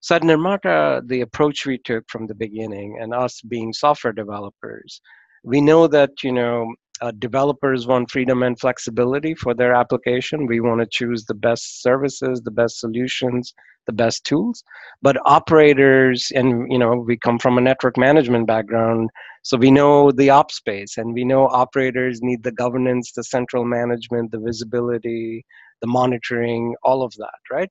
So 0.00 0.16
at 0.16 0.22
Nirmata, 0.22 1.06
the 1.08 1.22
approach 1.22 1.64
we 1.64 1.78
took 1.78 2.04
from 2.08 2.26
the 2.26 2.34
beginning, 2.34 2.98
and 3.00 3.14
us 3.14 3.40
being 3.40 3.72
software 3.72 4.12
developers, 4.12 5.00
we 5.44 5.60
know 5.60 5.86
that 5.86 6.10
you 6.22 6.32
know 6.32 6.74
uh, 7.00 7.10
developers 7.18 7.86
want 7.86 8.10
freedom 8.10 8.42
and 8.42 8.58
flexibility 8.58 9.34
for 9.34 9.54
their 9.54 9.74
application. 9.74 10.46
We 10.46 10.60
want 10.60 10.80
to 10.80 10.86
choose 10.86 11.24
the 11.24 11.34
best 11.34 11.82
services, 11.82 12.40
the 12.42 12.50
best 12.50 12.78
solutions, 12.78 13.52
the 13.86 13.92
best 13.92 14.24
tools. 14.24 14.62
But 15.02 15.16
operators, 15.26 16.30
and 16.34 16.70
you 16.70 16.78
know, 16.78 16.94
we 16.94 17.16
come 17.16 17.38
from 17.38 17.58
a 17.58 17.60
network 17.60 17.96
management 17.96 18.46
background, 18.46 19.10
so 19.42 19.56
we 19.56 19.70
know 19.70 20.10
the 20.10 20.30
op 20.30 20.50
space, 20.50 20.96
and 20.96 21.12
we 21.12 21.24
know 21.24 21.48
operators 21.48 22.22
need 22.22 22.42
the 22.42 22.52
governance, 22.52 23.12
the 23.12 23.24
central 23.24 23.64
management, 23.64 24.30
the 24.30 24.38
visibility, 24.38 25.44
the 25.80 25.88
monitoring, 25.88 26.74
all 26.82 27.02
of 27.02 27.12
that, 27.18 27.38
right? 27.50 27.70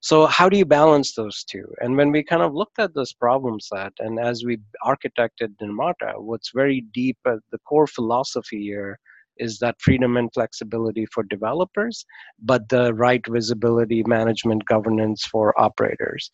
So 0.00 0.26
how 0.26 0.48
do 0.48 0.56
you 0.56 0.64
balance 0.64 1.14
those 1.14 1.44
two? 1.44 1.64
And 1.80 1.96
when 1.96 2.12
we 2.12 2.22
kind 2.22 2.42
of 2.42 2.54
looked 2.54 2.78
at 2.78 2.94
this 2.94 3.12
problem 3.12 3.58
set, 3.58 3.92
and 3.98 4.20
as 4.20 4.44
we 4.44 4.58
architected 4.84 5.56
Nirmata, 5.60 6.14
what's 6.18 6.52
very 6.54 6.84
deep 6.94 7.18
at 7.26 7.38
the 7.50 7.58
core 7.68 7.88
philosophy 7.88 8.62
here 8.62 8.98
is 9.38 9.58
that 9.58 9.80
freedom 9.80 10.16
and 10.16 10.30
flexibility 10.34 11.06
for 11.06 11.22
developers, 11.24 12.04
but 12.42 12.68
the 12.68 12.92
right 12.94 13.22
visibility, 13.28 14.02
management, 14.04 14.64
governance 14.66 15.24
for 15.26 15.58
operators. 15.60 16.30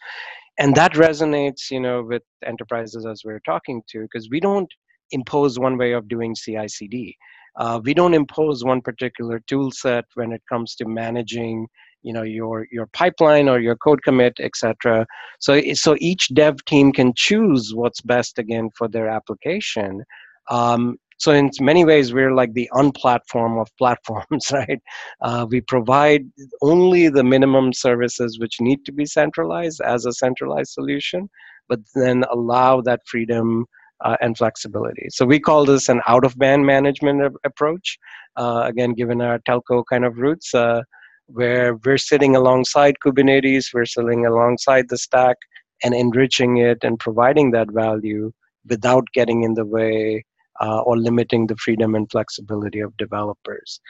And 0.59 0.75
that 0.77 0.95
resonates, 0.95 1.71
you 1.71 1.81
know, 1.81 2.03
with 2.03 2.23
enterprises 2.47 3.07
as 3.07 3.23
we're 3.25 3.41
talking 3.41 3.83
to, 3.91 4.03
because 4.03 4.29
we 4.31 4.41
don't 4.41 4.71
impose 5.11 5.59
one 5.59 5.77
way 5.77 5.93
of 5.93 6.09
doing 6.09 6.35
CI/CD. 6.35 7.17
Uh, 7.57 7.81
we 7.85 7.95
don't 7.95 8.15
impose 8.15 8.65
one 8.65 8.81
particular 8.81 9.41
tool 9.47 9.71
set 9.71 10.05
when 10.15 10.33
it 10.33 10.43
comes 10.49 10.75
to 10.77 10.85
managing 10.87 11.67
you 12.05 12.13
know 12.13 12.23
your 12.23 12.67
your 12.71 12.87
pipeline 12.87 13.49
or 13.49 13.59
your 13.59 13.77
code 13.77 14.03
commit 14.03 14.35
etc 14.41 15.07
so 15.41 15.61
so 15.75 15.97
each 15.99 16.29
dev 16.35 16.65
team 16.65 16.93
can 16.93 17.13
choose 17.15 17.75
what's 17.75 18.01
best 18.01 18.39
again 18.39 18.71
for 18.77 18.89
their 18.89 19.09
application. 19.09 20.05
Um, 20.51 20.97
so 21.17 21.33
in 21.33 21.51
many 21.61 21.85
ways 21.85 22.13
we're 22.13 22.35
like 22.35 22.53
the 22.55 22.69
unplatform 22.73 23.61
of 23.61 23.69
platforms 23.79 24.51
right? 24.53 24.81
Uh, 25.23 25.47
we 25.49 25.61
provide 25.61 26.25
only 26.63 27.09
the 27.09 27.25
minimum 27.25 27.73
services 27.73 28.39
which 28.39 28.61
need 28.61 28.85
to 28.85 28.93
be 28.93 29.07
centralized 29.07 29.81
as 29.81 30.07
a 30.07 30.13
centralized 30.13 30.73
solution 30.73 31.29
but 31.69 31.81
then 31.95 32.25
allow 32.31 32.81
that 32.81 33.01
freedom 33.07 33.65
uh, 34.05 34.17
and 34.21 34.37
flexibility. 34.37 35.07
So 35.11 35.25
we 35.25 35.41
call 35.41 35.65
this 35.65 35.89
an 35.89 36.03
out 36.07 36.25
of 36.25 36.37
band 36.37 36.67
management 36.67 37.35
approach 37.45 37.99
uh, 38.37 38.63
again 38.67 38.93
given 38.93 39.23
our 39.23 39.39
telco 39.41 39.85
kind 39.89 40.05
of 40.05 40.19
roots. 40.19 40.55
Uh, 40.55 40.83
where 41.27 41.77
we're 41.85 41.99
sitting 41.99 42.37
alongside 42.37 42.97
Kubernetes, 43.05 43.73
we're 43.73 43.87
sitting 43.87 44.27
alongside 44.27 44.89
the 44.89 44.99
stack 44.99 45.37
and 45.83 45.95
enriching 45.95 46.59
it 46.59 46.79
and 46.83 46.99
providing 46.99 47.51
that 47.53 47.71
value 47.71 48.33
without 48.69 49.05
getting 49.13 49.43
in 49.43 49.55
the 49.55 49.65
way 49.65 50.25
uh, 50.61 50.81
or 50.81 50.97
limiting 50.97 51.47
the 51.47 51.57
freedom 51.57 51.95
and 51.95 52.11
flexibility 52.11 52.81
of 52.81 52.97
developers. 52.97 53.81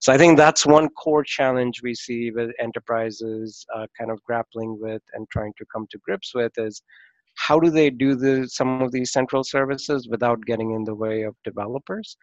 So 0.00 0.12
I 0.12 0.18
think 0.18 0.38
that's 0.38 0.64
one 0.64 0.88
core 0.90 1.24
challenge 1.24 1.80
we 1.82 1.94
see 1.94 2.30
with 2.30 2.50
enterprises 2.60 3.66
uh, 3.74 3.86
kind 3.98 4.10
of 4.10 4.22
grappling 4.22 4.78
with 4.80 5.02
and 5.14 5.28
trying 5.30 5.52
to 5.58 5.66
come 5.72 5.86
to 5.90 5.98
grips 5.98 6.32
with 6.34 6.52
is 6.58 6.82
how 7.36 7.58
do 7.58 7.70
they 7.70 7.90
do 7.90 8.14
the, 8.14 8.46
some 8.48 8.82
of 8.82 8.92
these 8.92 9.12
central 9.12 9.42
services 9.42 10.06
without 10.08 10.40
getting 10.44 10.72
in 10.72 10.84
the 10.84 10.94
way 10.94 11.22
of 11.22 11.34
developers? 11.44 12.16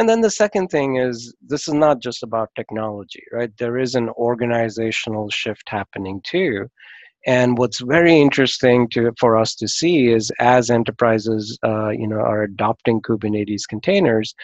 And 0.00 0.08
then 0.08 0.22
the 0.22 0.30
second 0.30 0.68
thing 0.68 0.96
is 0.96 1.34
this 1.46 1.68
is 1.68 1.74
not 1.74 2.00
just 2.00 2.22
about 2.22 2.48
technology, 2.56 3.22
right? 3.34 3.54
There 3.58 3.76
is 3.76 3.94
an 3.94 4.08
organizational 4.16 5.28
shift 5.28 5.68
happening 5.68 6.22
too. 6.24 6.68
And 7.26 7.58
what's 7.58 7.82
very 7.82 8.18
interesting 8.18 8.88
to, 8.92 9.12
for 9.20 9.36
us 9.36 9.54
to 9.56 9.68
see 9.68 10.08
is 10.08 10.32
as 10.40 10.70
enterprises, 10.70 11.58
uh, 11.62 11.90
you 11.90 12.08
know, 12.08 12.16
are 12.16 12.44
adopting 12.44 13.02
Kubernetes 13.02 13.68
containers, 13.68 14.34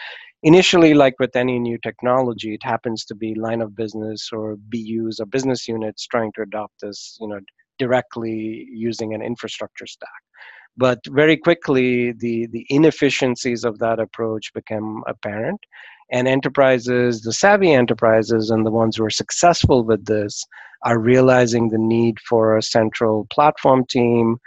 initially, 0.43 0.93
like 0.93 1.15
with 1.19 1.35
any 1.35 1.57
new 1.57 1.79
technology, 1.79 2.53
it 2.53 2.61
happens 2.61 3.03
to 3.05 3.15
be 3.15 3.33
line 3.33 3.61
of 3.61 3.75
business 3.75 4.29
or 4.31 4.57
BUs 4.57 5.19
or 5.19 5.25
business 5.25 5.67
units 5.67 6.05
trying 6.05 6.31
to 6.33 6.43
adopt 6.43 6.81
this, 6.81 7.17
you 7.19 7.27
know, 7.27 7.39
directly 7.79 8.67
using 8.71 9.15
an 9.15 9.23
infrastructure 9.23 9.87
stack. 9.87 10.26
But 10.77 10.99
very 11.07 11.37
quickly, 11.37 12.11
the, 12.11 12.47
the 12.51 12.65
inefficiencies 12.69 13.63
of 13.63 13.79
that 13.79 13.99
approach 13.99 14.53
became 14.53 15.01
apparent. 15.07 15.59
And 16.11 16.27
enterprises, 16.27 17.21
the 17.21 17.33
savvy 17.33 17.73
enterprises, 17.73 18.49
and 18.51 18.65
the 18.65 18.71
ones 18.71 18.95
who 18.95 19.05
are 19.05 19.09
successful 19.09 19.83
with 19.83 20.05
this, 20.05 20.45
are 20.85 20.99
realizing 20.99 21.69
the 21.69 21.79
need 21.79 22.19
for 22.19 22.55
a 22.55 22.61
central 22.61 23.27
platform 23.31 23.85
team, 23.89 24.37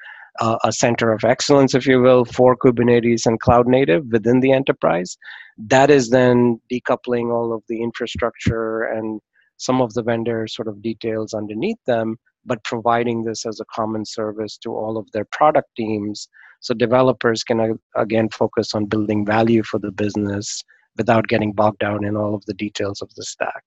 uh, 0.41 0.57
a 0.65 0.73
center 0.73 1.13
of 1.13 1.25
excellence, 1.25 1.75
if 1.75 1.87
you 1.87 2.01
will, 2.01 2.25
for 2.25 2.57
Kubernetes 2.57 3.27
and 3.27 3.41
cloud 3.41 3.67
native 3.67 4.05
within 4.11 4.41
the 4.41 4.53
enterprise. 4.53 5.19
That 5.59 5.91
is 5.91 6.11
then 6.11 6.61
decoupling 6.73 7.33
all 7.33 7.53
of 7.53 7.63
the 7.69 7.83
infrastructure 7.83 8.85
and 8.85 9.21
some 9.57 9.83
of 9.83 9.93
the 9.93 10.03
vendor 10.03 10.47
sort 10.47 10.69
of 10.69 10.81
details 10.81 11.35
underneath 11.35 11.79
them 11.87 12.17
but 12.45 12.65
providing 12.65 13.25
this 13.25 13.47
as 13.47 13.61
a 13.61 13.65
common 13.67 14.05
service 14.05 14.57
to 14.59 14.71
all 14.71 14.97
of 14.97 15.11
their 15.13 15.25
product 15.25 15.69
teams 15.77 16.29
so 16.61 16.75
developers 16.75 17.43
can 17.43 17.61
uh, 17.61 17.69
again 17.97 18.29
focus 18.29 18.75
on 18.75 18.85
building 18.85 19.25
value 19.25 19.63
for 19.63 19.79
the 19.79 19.91
business 19.91 20.63
without 20.97 21.29
getting 21.29 21.53
bogged 21.53 21.79
down 21.79 22.05
in 22.05 22.17
all 22.17 22.35
of 22.35 22.45
the 22.47 22.55
details 22.55 23.01
of 23.01 23.13
the 23.15 23.25
stack. 23.25 23.65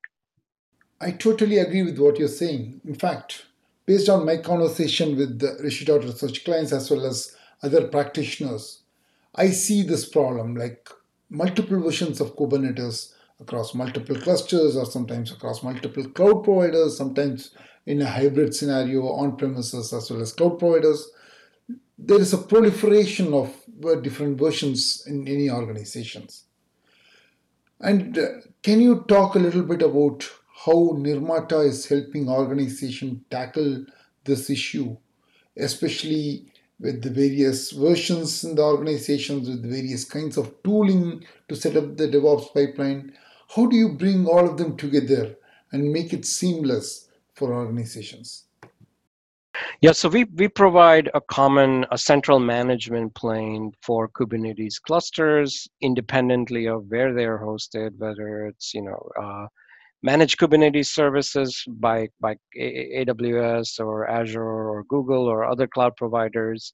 I 1.02 1.12
totally 1.12 1.58
agree 1.58 1.84
with 1.84 2.00
what 2.00 2.18
you're 2.20 2.28
saying. 2.28 2.82
In 2.86 2.96
fact, 2.96 3.46
based 3.86 4.10
on 4.10 4.26
my 4.26 4.38
conversation 4.38 5.18
with 5.18 5.40
the 5.40 5.58
Rishi.Research 5.62 6.06
research 6.06 6.46
clients 6.46 6.72
as 6.72 6.90
well 6.90 7.06
as 7.06 7.36
other 7.62 7.88
practitioners, 7.88 8.82
I 9.36 9.50
see 9.50 9.82
this 9.82 10.08
problem 10.08 10.56
like 10.56 10.90
multiple 11.30 11.82
versions 11.82 12.22
of 12.22 12.36
Kubernetes 12.36 13.14
across 13.40 13.74
multiple 13.74 14.16
clusters 14.16 14.78
or 14.78 14.86
sometimes 14.86 15.32
across 15.32 15.64
multiple 15.64 16.08
cloud 16.10 16.44
providers, 16.44 16.98
sometimes 16.98 17.52
in 17.86 18.02
a 18.02 18.10
hybrid 18.10 18.56
scenario 18.56 19.08
on 19.10 19.36
premises 19.36 19.92
as 19.94 20.10
well 20.10 20.22
as 20.22 20.34
cloud 20.34 20.60
providers. 20.60 21.12
There 21.98 22.20
is 22.20 22.34
a 22.34 22.38
proliferation 22.38 23.34
of 23.34 23.54
uh, 23.86 23.96
different 23.96 24.40
versions 24.40 25.04
in 25.06 25.28
any 25.28 25.50
organizations. 25.50 26.46
And 27.80 28.18
uh, 28.18 28.28
can 28.62 28.82
you 28.82 29.04
talk 29.08 29.36
a 29.36 29.40
little 29.40 29.64
bit 29.64 29.82
about 29.82 30.30
how 30.66 30.96
Nirmata 30.96 31.66
is 31.66 31.86
helping 31.88 32.30
organizations 32.30 33.20
tackle 33.30 33.86
this 34.24 34.50
issue, 34.50 34.96
especially 35.58 36.46
with 36.80 37.02
the 37.04 37.10
various 37.10 37.72
versions 37.72 38.44
in 38.44 38.56
the 38.56 38.62
organizations, 38.62 39.50
with 39.50 39.70
various 39.70 40.06
kinds 40.06 40.38
of 40.38 40.54
tooling 40.64 41.26
to 41.50 41.56
set 41.56 41.76
up 41.76 41.98
the 41.98 42.08
DevOps 42.08 42.54
pipeline? 42.54 43.14
How 43.56 43.66
do 43.66 43.76
you 43.76 43.90
bring 43.90 44.26
all 44.26 44.50
of 44.50 44.58
them 44.58 44.78
together 44.78 45.36
and 45.72 45.92
make 45.92 46.14
it 46.14 46.26
seamless 46.26 47.03
for 47.36 47.54
organizations? 47.54 48.46
Yeah, 49.82 49.92
so 49.92 50.10
we, 50.10 50.24
we 50.24 50.48
provide 50.48 51.10
a 51.14 51.22
common, 51.22 51.86
a 51.92 51.98
central 51.98 52.40
management 52.40 53.14
plane 53.14 53.72
for 53.84 54.10
Kubernetes 54.10 54.82
clusters 54.82 55.68
independently 55.82 56.68
of 56.68 56.86
where 56.88 57.14
they're 57.14 57.40
hosted, 57.40 57.92
whether 57.98 58.48
it's, 58.48 58.74
you 58.74 58.82
know, 58.82 59.10
uh, 59.22 59.46
managed 60.02 60.40
Kubernetes 60.40 60.88
services 60.88 61.64
by, 61.68 62.08
by 62.20 62.36
AWS 62.58 63.80
or 63.80 64.10
Azure 64.10 64.42
or 64.44 64.84
Google 64.86 65.26
or 65.28 65.46
other 65.46 65.68
cloud 65.68 65.96
providers, 65.98 66.74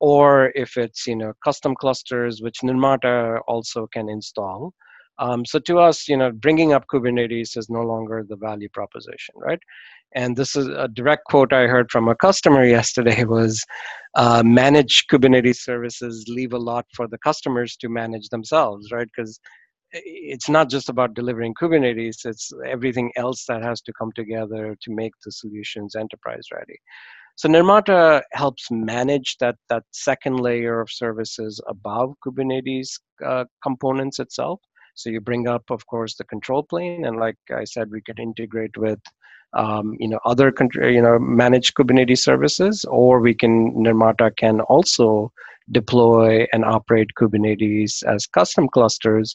or 0.00 0.52
if 0.54 0.76
it's, 0.76 1.06
you 1.06 1.16
know, 1.16 1.32
custom 1.44 1.74
clusters, 1.74 2.42
which 2.42 2.60
Nirmata 2.62 3.40
also 3.46 3.86
can 3.86 4.08
install. 4.08 4.74
Um, 5.18 5.46
so 5.46 5.58
to 5.60 5.78
us, 5.78 6.08
you 6.08 6.16
know, 6.16 6.30
bringing 6.32 6.72
up 6.74 6.86
Kubernetes 6.92 7.56
is 7.56 7.70
no 7.70 7.80
longer 7.80 8.24
the 8.28 8.36
value 8.36 8.68
proposition, 8.68 9.34
right? 9.36 9.60
And 10.16 10.36
this 10.36 10.56
is 10.56 10.66
a 10.66 10.88
direct 10.88 11.24
quote 11.30 11.52
I 11.52 11.64
heard 11.74 11.88
from 11.92 12.08
a 12.08 12.16
customer 12.16 12.64
yesterday 12.64 13.22
was, 13.24 13.62
uh, 14.22 14.42
manage 14.44 15.04
Kubernetes 15.10 15.58
services 15.70 16.24
leave 16.36 16.54
a 16.54 16.58
lot 16.58 16.86
for 16.96 17.06
the 17.06 17.18
customers 17.18 17.76
to 17.76 17.88
manage 17.88 18.28
themselves, 18.30 18.90
right? 18.96 19.08
Because 19.14 19.38
it's 19.92 20.48
not 20.48 20.70
just 20.74 20.88
about 20.88 21.14
delivering 21.14 21.54
Kubernetes, 21.54 22.24
it's 22.24 22.50
everything 22.76 23.12
else 23.16 23.44
that 23.48 23.62
has 23.62 23.80
to 23.82 23.92
come 23.98 24.10
together 24.20 24.76
to 24.82 24.94
make 25.02 25.12
the 25.24 25.32
solutions 25.32 25.94
enterprise 25.94 26.46
ready. 26.58 26.78
So 27.36 27.48
Nirmata 27.48 28.22
helps 28.32 28.64
manage 28.70 29.36
that, 29.40 29.56
that 29.68 29.84
second 29.92 30.40
layer 30.40 30.80
of 30.80 30.90
services 30.90 31.60
above 31.68 32.14
Kubernetes 32.24 32.88
uh, 33.24 33.44
components 33.62 34.18
itself 34.18 34.60
So 34.96 35.10
you 35.10 35.20
bring 35.20 35.46
up, 35.46 35.64
of 35.70 35.86
course, 35.86 36.14
the 36.16 36.24
control 36.24 36.62
plane, 36.62 37.04
and 37.04 37.18
like 37.18 37.36
I 37.54 37.64
said, 37.64 37.90
we 37.90 38.00
can 38.00 38.18
integrate 38.18 38.76
with 38.78 38.98
um, 39.56 39.96
you 39.98 40.08
know 40.08 40.20
other 40.24 40.52
country, 40.52 40.94
you 40.94 41.02
know 41.02 41.18
managed 41.18 41.74
Kubernetes 41.74 42.18
services, 42.18 42.84
or 42.88 43.20
we 43.20 43.34
can 43.34 43.72
Nirmata 43.74 44.34
can 44.36 44.60
also 44.62 45.32
deploy 45.72 46.46
and 46.52 46.64
operate 46.64 47.10
Kubernetes 47.18 48.04
as 48.04 48.26
custom 48.26 48.68
clusters. 48.68 49.34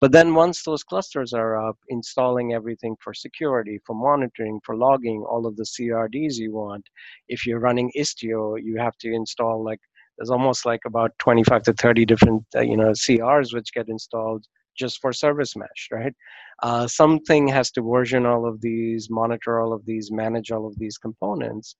But 0.00 0.12
then 0.12 0.34
once 0.34 0.62
those 0.62 0.82
clusters 0.82 1.32
are 1.32 1.68
up, 1.68 1.78
installing 1.88 2.52
everything 2.52 2.96
for 3.02 3.14
security, 3.14 3.78
for 3.86 3.94
monitoring, 3.94 4.60
for 4.64 4.76
logging, 4.76 5.24
all 5.28 5.46
of 5.46 5.56
the 5.56 5.64
CRDs 5.64 6.36
you 6.36 6.52
want. 6.52 6.86
If 7.28 7.46
you're 7.46 7.60
running 7.60 7.90
Istio, 7.96 8.62
you 8.62 8.76
have 8.78 8.96
to 8.98 9.12
install 9.12 9.64
like 9.64 9.80
there's 10.18 10.30
almost 10.30 10.66
like 10.66 10.82
about 10.84 11.12
25 11.18 11.62
to 11.62 11.72
30 11.72 12.04
different 12.04 12.44
uh, 12.54 12.60
you 12.60 12.76
know 12.76 12.90
CRs 12.90 13.54
which 13.54 13.72
get 13.72 13.88
installed 13.88 14.44
just 14.76 15.00
for 15.00 15.12
service 15.12 15.56
mesh, 15.56 15.88
right? 15.92 16.14
Uh, 16.62 16.86
something 16.86 17.48
has 17.48 17.70
to 17.72 17.82
version 17.82 18.26
all 18.26 18.46
of 18.46 18.60
these, 18.60 19.08
monitor 19.10 19.60
all 19.60 19.72
of 19.72 19.84
these, 19.86 20.10
manage 20.10 20.50
all 20.50 20.66
of 20.66 20.78
these 20.78 20.98
components, 20.98 21.76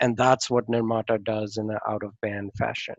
and 0.00 0.16
that's 0.16 0.50
what 0.50 0.68
Nirmata 0.68 1.22
does 1.24 1.56
in 1.56 1.70
an 1.70 1.78
out-of-band 1.88 2.50
fashion. 2.58 2.96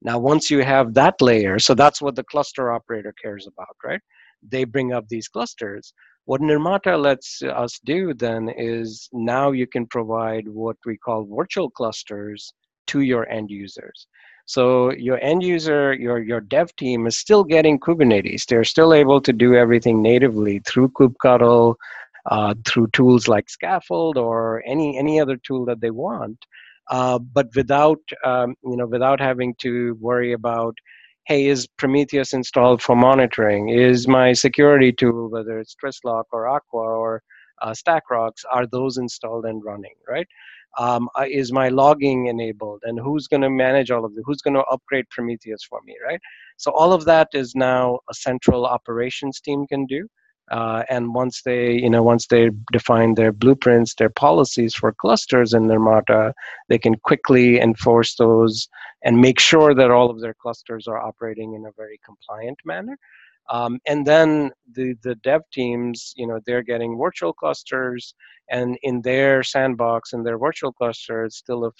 Now, 0.00 0.18
once 0.18 0.50
you 0.50 0.62
have 0.62 0.94
that 0.94 1.20
layer, 1.20 1.58
so 1.58 1.74
that's 1.74 2.00
what 2.00 2.14
the 2.14 2.24
cluster 2.24 2.72
operator 2.72 3.12
cares 3.22 3.46
about, 3.46 3.76
right? 3.84 4.00
They 4.48 4.64
bring 4.64 4.92
up 4.92 5.08
these 5.08 5.28
clusters. 5.28 5.92
What 6.24 6.40
Nirmata 6.40 7.00
lets 7.00 7.42
us 7.42 7.80
do 7.84 8.14
then 8.14 8.48
is 8.56 9.08
now 9.12 9.50
you 9.50 9.66
can 9.66 9.86
provide 9.86 10.46
what 10.46 10.76
we 10.86 10.96
call 10.96 11.26
virtual 11.30 11.70
clusters 11.70 12.52
to 12.88 13.00
your 13.00 13.28
end 13.28 13.50
users. 13.50 14.06
So 14.48 14.92
your 14.92 15.22
end 15.22 15.42
user, 15.42 15.92
your, 15.92 16.20
your 16.20 16.40
dev 16.40 16.74
team 16.76 17.06
is 17.06 17.18
still 17.18 17.44
getting 17.44 17.78
Kubernetes. 17.78 18.46
They're 18.46 18.64
still 18.64 18.94
able 18.94 19.20
to 19.20 19.30
do 19.30 19.54
everything 19.54 20.00
natively 20.00 20.60
through 20.60 20.88
kubectl, 20.88 21.74
uh, 22.30 22.54
through 22.66 22.88
tools 22.94 23.28
like 23.28 23.48
Skaffold 23.48 24.16
or 24.16 24.62
any, 24.66 24.96
any 24.98 25.20
other 25.20 25.36
tool 25.36 25.66
that 25.66 25.82
they 25.82 25.90
want. 25.90 26.38
Uh, 26.90 27.18
but 27.18 27.48
without, 27.54 28.00
um, 28.24 28.54
you 28.64 28.78
know, 28.78 28.86
without 28.86 29.20
having 29.20 29.54
to 29.56 29.98
worry 30.00 30.32
about, 30.32 30.74
hey, 31.26 31.46
is 31.48 31.66
Prometheus 31.76 32.32
installed 32.32 32.80
for 32.80 32.96
monitoring? 32.96 33.68
Is 33.68 34.08
my 34.08 34.32
security 34.32 34.92
tool, 34.92 35.28
whether 35.28 35.58
it's 35.58 35.76
Twistlock 35.76 36.24
or 36.32 36.48
Aqua 36.48 36.80
or 36.80 37.22
uh, 37.60 37.72
StackRox, 37.72 38.32
are 38.50 38.66
those 38.66 38.96
installed 38.96 39.44
and 39.44 39.62
running, 39.62 39.96
right? 40.08 40.26
Um, 40.78 41.08
is 41.28 41.52
my 41.52 41.68
logging 41.68 42.26
enabled? 42.26 42.82
And 42.84 42.98
who's 42.98 43.26
going 43.26 43.42
to 43.42 43.50
manage 43.50 43.90
all 43.90 44.04
of 44.04 44.12
it 44.16 44.22
who's 44.24 44.42
going 44.42 44.54
to 44.54 44.64
upgrade 44.64 45.08
prometheus 45.10 45.62
for 45.68 45.80
me 45.84 45.94
right? 46.04 46.20
So 46.56 46.72
all 46.72 46.92
of 46.92 47.04
that 47.06 47.28
is 47.32 47.54
now 47.54 48.00
a 48.10 48.14
central 48.14 48.66
operations 48.66 49.40
team 49.40 49.66
can 49.66 49.86
do. 49.86 50.08
Uh, 50.50 50.82
and 50.88 51.14
once 51.14 51.42
they 51.42 51.72
you 51.72 51.90
know 51.90 52.02
once 52.02 52.26
they 52.28 52.48
define 52.72 53.14
their 53.14 53.32
blueprints 53.32 53.94
their 53.94 54.08
policies 54.08 54.74
for 54.74 54.94
clusters 54.98 55.52
in 55.52 55.64
Nirmata 55.64 56.32
they 56.70 56.78
can 56.78 56.94
quickly 56.94 57.60
enforce 57.60 58.14
those 58.14 58.66
and 59.04 59.20
make 59.20 59.38
sure 59.38 59.74
that 59.74 59.90
all 59.90 60.08
of 60.10 60.22
their 60.22 60.34
clusters 60.34 60.88
are 60.88 60.98
operating 60.98 61.52
in 61.52 61.66
a 61.66 61.72
very 61.76 62.00
compliant 62.02 62.58
manner 62.64 62.96
um, 63.50 63.78
and 63.86 64.06
then 64.06 64.50
the, 64.72 64.94
the 65.02 65.14
dev 65.16 65.42
teams, 65.52 66.12
you 66.16 66.26
know, 66.26 66.40
they're 66.46 66.62
getting 66.62 66.98
virtual 66.98 67.32
clusters, 67.32 68.14
and 68.50 68.78
in 68.82 69.02
their 69.02 69.42
sandbox 69.42 70.12
and 70.12 70.26
their 70.26 70.38
virtual 70.38 70.72
cluster, 70.72 71.24
it's 71.24 71.36
still 71.36 71.64
a 71.64 71.70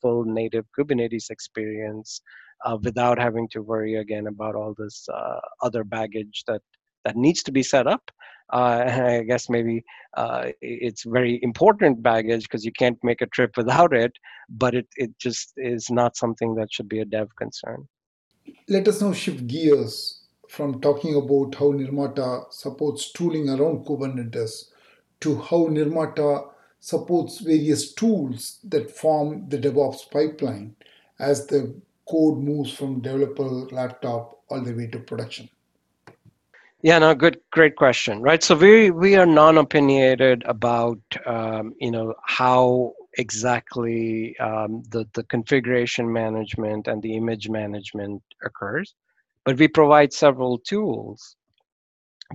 full 0.00 0.24
native 0.24 0.66
Kubernetes 0.78 1.30
experience 1.30 2.20
uh, 2.64 2.78
without 2.82 3.18
having 3.18 3.48
to 3.50 3.62
worry 3.62 3.96
again 3.96 4.26
about 4.26 4.54
all 4.54 4.74
this 4.76 5.06
uh, 5.12 5.40
other 5.62 5.84
baggage 5.84 6.44
that 6.46 6.62
that 7.04 7.16
needs 7.16 7.42
to 7.42 7.52
be 7.52 7.62
set 7.62 7.86
up. 7.86 8.10
Uh, 8.52 8.84
I 9.20 9.22
guess 9.22 9.48
maybe 9.48 9.82
uh, 10.16 10.50
it's 10.60 11.04
very 11.04 11.38
important 11.42 12.02
baggage 12.02 12.42
because 12.42 12.64
you 12.64 12.72
can't 12.72 12.98
make 13.02 13.20
a 13.22 13.26
trip 13.26 13.56
without 13.56 13.94
it, 13.94 14.12
but 14.48 14.74
it, 14.74 14.86
it 14.96 15.10
just 15.18 15.52
is 15.56 15.90
not 15.90 16.16
something 16.16 16.54
that 16.56 16.72
should 16.72 16.88
be 16.88 17.00
a 17.00 17.04
dev 17.04 17.28
concern. 17.36 17.86
Let 18.68 18.88
us 18.88 19.00
now 19.00 19.12
shift 19.12 19.46
gears 19.46 20.23
from 20.54 20.80
talking 20.80 21.16
about 21.16 21.54
how 21.56 21.72
Nirmata 21.72 22.52
supports 22.52 23.12
tooling 23.12 23.48
around 23.48 23.84
Kubernetes 23.84 24.70
to 25.20 25.36
how 25.36 25.66
Nirmata 25.66 26.48
supports 26.78 27.40
various 27.40 27.92
tools 27.92 28.60
that 28.64 28.90
form 28.90 29.48
the 29.48 29.58
DevOps 29.58 30.10
pipeline 30.10 30.76
as 31.18 31.46
the 31.46 31.74
code 32.08 32.38
moves 32.38 32.72
from 32.72 33.00
developer 33.00 33.42
laptop 33.42 34.40
all 34.48 34.60
the 34.60 34.74
way 34.74 34.86
to 34.86 34.98
production. 34.98 35.48
Yeah, 36.82 36.98
no, 36.98 37.14
good, 37.14 37.40
great 37.50 37.76
question, 37.76 38.20
right? 38.20 38.42
So 38.42 38.54
we 38.54 38.90
we 38.90 39.16
are 39.16 39.24
non-opinionated 39.24 40.42
about 40.44 41.00
um, 41.24 41.72
you 41.80 41.90
know 41.90 42.14
how 42.22 42.92
exactly 43.14 44.36
um, 44.38 44.82
the 44.90 45.06
the 45.14 45.24
configuration 45.24 46.12
management 46.12 46.86
and 46.86 47.00
the 47.00 47.16
image 47.16 47.48
management 47.48 48.22
occurs 48.44 48.94
but 49.44 49.58
we 49.58 49.68
provide 49.68 50.12
several 50.12 50.58
tools 50.58 51.36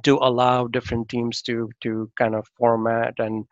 to 0.04 0.18
allow 0.22 0.68
different 0.68 1.10
teams 1.10 1.42
to 1.44 1.70
to 1.82 2.10
kind 2.18 2.36
of 2.36 2.48
format 2.58 3.14
and 3.20 3.46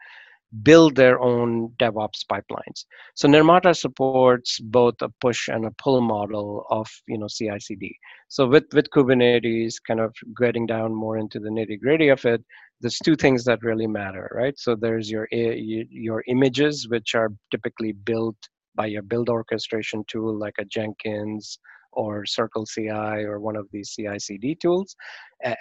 build 0.64 0.96
their 0.96 1.20
own 1.20 1.70
DevOps 1.80 2.24
pipelines. 2.32 2.86
So 3.16 3.28
Nirmata 3.28 3.76
supports 3.76 4.60
both 4.60 4.96
a 5.02 5.10
push 5.20 5.50
and 5.50 5.66
a 5.66 5.72
pull 5.72 6.02
model 6.02 6.66
of 6.70 6.88
you 7.08 7.18
know 7.18 7.28
CI/CD. 7.28 7.98
So 8.30 8.48
with 8.48 8.66
with 8.74 8.90
Kubernetes, 8.92 9.76
kind 9.86 10.00
of 10.00 10.16
getting 10.40 10.66
down 10.66 10.94
more 10.94 11.18
into 11.18 11.40
the 11.40 11.50
nitty 11.50 11.80
gritty 11.82 12.10
of 12.10 12.24
it, 12.26 12.44
there's 12.82 13.00
two 13.00 13.16
things 13.16 13.44
that 13.46 13.64
really 13.64 13.88
matter, 13.88 14.30
right? 14.34 14.58
So 14.58 14.76
there's 14.76 15.10
your 15.12 15.28
your 15.32 16.24
images, 16.28 16.88
which 16.90 17.16
are 17.16 17.30
typically 17.52 17.92
built 17.94 18.38
by 18.76 18.86
your 18.86 19.02
build 19.02 19.30
orchestration 19.30 20.04
tool 20.08 20.38
like 20.38 20.56
a 20.60 20.66
Jenkins 20.66 21.60
or 21.98 22.26
Circle 22.26 22.66
CI 22.66 23.26
or 23.30 23.40
one 23.40 23.58
of 23.58 23.68
these 23.72 23.92
CI/CD 23.94 24.56
tools, 24.62 24.96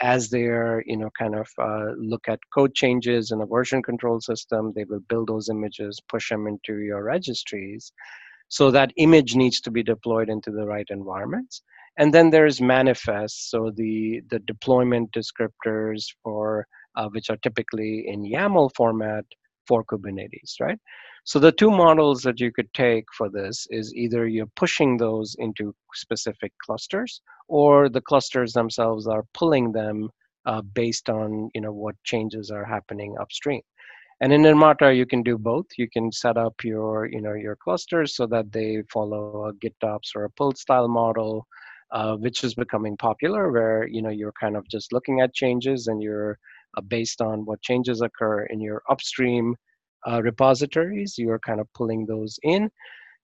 as 0.02 0.28
they're 0.30 0.82
you 0.86 0.96
know 0.98 1.10
kind 1.18 1.34
of 1.34 1.48
uh, 1.58 1.92
look 2.12 2.28
at 2.28 2.38
code 2.54 2.74
changes 2.74 3.32
in 3.32 3.40
a 3.40 3.46
version 3.46 3.82
control 3.82 4.20
system, 4.20 4.72
they 4.76 4.84
will 4.84 5.04
build 5.08 5.28
those 5.28 5.48
images, 5.48 6.00
push 6.08 6.28
them 6.30 6.46
into 6.46 6.78
your 6.80 7.02
registries. 7.02 7.92
So 8.48 8.70
that 8.70 8.92
image 8.96 9.34
needs 9.34 9.60
to 9.62 9.70
be 9.72 9.82
deployed 9.82 10.28
into 10.28 10.52
the 10.52 10.66
right 10.66 10.86
environments. 10.90 11.62
And 11.98 12.14
then 12.14 12.30
there's 12.30 12.60
manifests, 12.60 13.50
so 13.50 13.72
the 13.74 14.20
the 14.30 14.40
deployment 14.40 15.10
descriptors 15.12 16.04
for 16.22 16.66
uh, 16.96 17.08
which 17.08 17.30
are 17.30 17.38
typically 17.38 18.04
in 18.06 18.22
YAML 18.24 18.70
format 18.76 19.24
for 19.66 19.84
Kubernetes, 19.84 20.60
right? 20.60 20.78
So 21.24 21.38
the 21.40 21.52
two 21.52 21.70
models 21.70 22.22
that 22.22 22.38
you 22.38 22.52
could 22.52 22.72
take 22.72 23.04
for 23.16 23.28
this 23.28 23.66
is 23.70 23.92
either 23.94 24.28
you're 24.28 24.52
pushing 24.54 24.96
those 24.96 25.34
into 25.38 25.74
specific 25.94 26.52
clusters, 26.64 27.20
or 27.48 27.88
the 27.88 28.00
clusters 28.00 28.52
themselves 28.52 29.06
are 29.06 29.24
pulling 29.34 29.72
them 29.72 30.08
uh, 30.46 30.62
based 30.62 31.10
on 31.10 31.50
you 31.54 31.60
know 31.60 31.72
what 31.72 31.96
changes 32.04 32.50
are 32.50 32.64
happening 32.64 33.16
upstream. 33.20 33.62
And 34.20 34.32
in 34.32 34.42
Nirmata, 34.42 34.96
you 34.96 35.04
can 35.04 35.22
do 35.22 35.36
both. 35.36 35.66
You 35.76 35.90
can 35.90 36.10
set 36.10 36.36
up 36.36 36.54
your 36.64 37.06
you 37.06 37.20
know 37.20 37.34
your 37.34 37.56
clusters 37.56 38.16
so 38.16 38.26
that 38.28 38.52
they 38.52 38.82
follow 38.92 39.48
a 39.48 39.52
GitOps 39.54 40.14
or 40.14 40.24
a 40.24 40.30
pull 40.30 40.52
style 40.52 40.88
model, 40.88 41.46
uh, 41.90 42.16
which 42.16 42.44
is 42.44 42.54
becoming 42.54 42.96
popular, 42.96 43.50
where 43.50 43.86
you 43.88 44.00
know 44.00 44.10
you're 44.10 44.38
kind 44.40 44.56
of 44.56 44.66
just 44.68 44.92
looking 44.92 45.20
at 45.20 45.34
changes 45.34 45.88
and 45.88 46.02
you're 46.02 46.38
based 46.82 47.20
on 47.20 47.44
what 47.44 47.62
changes 47.62 48.00
occur 48.00 48.44
in 48.46 48.60
your 48.60 48.82
upstream 48.88 49.54
uh, 50.08 50.22
repositories. 50.22 51.18
You 51.18 51.30
are 51.30 51.38
kind 51.38 51.60
of 51.60 51.72
pulling 51.74 52.06
those 52.06 52.38
in. 52.42 52.70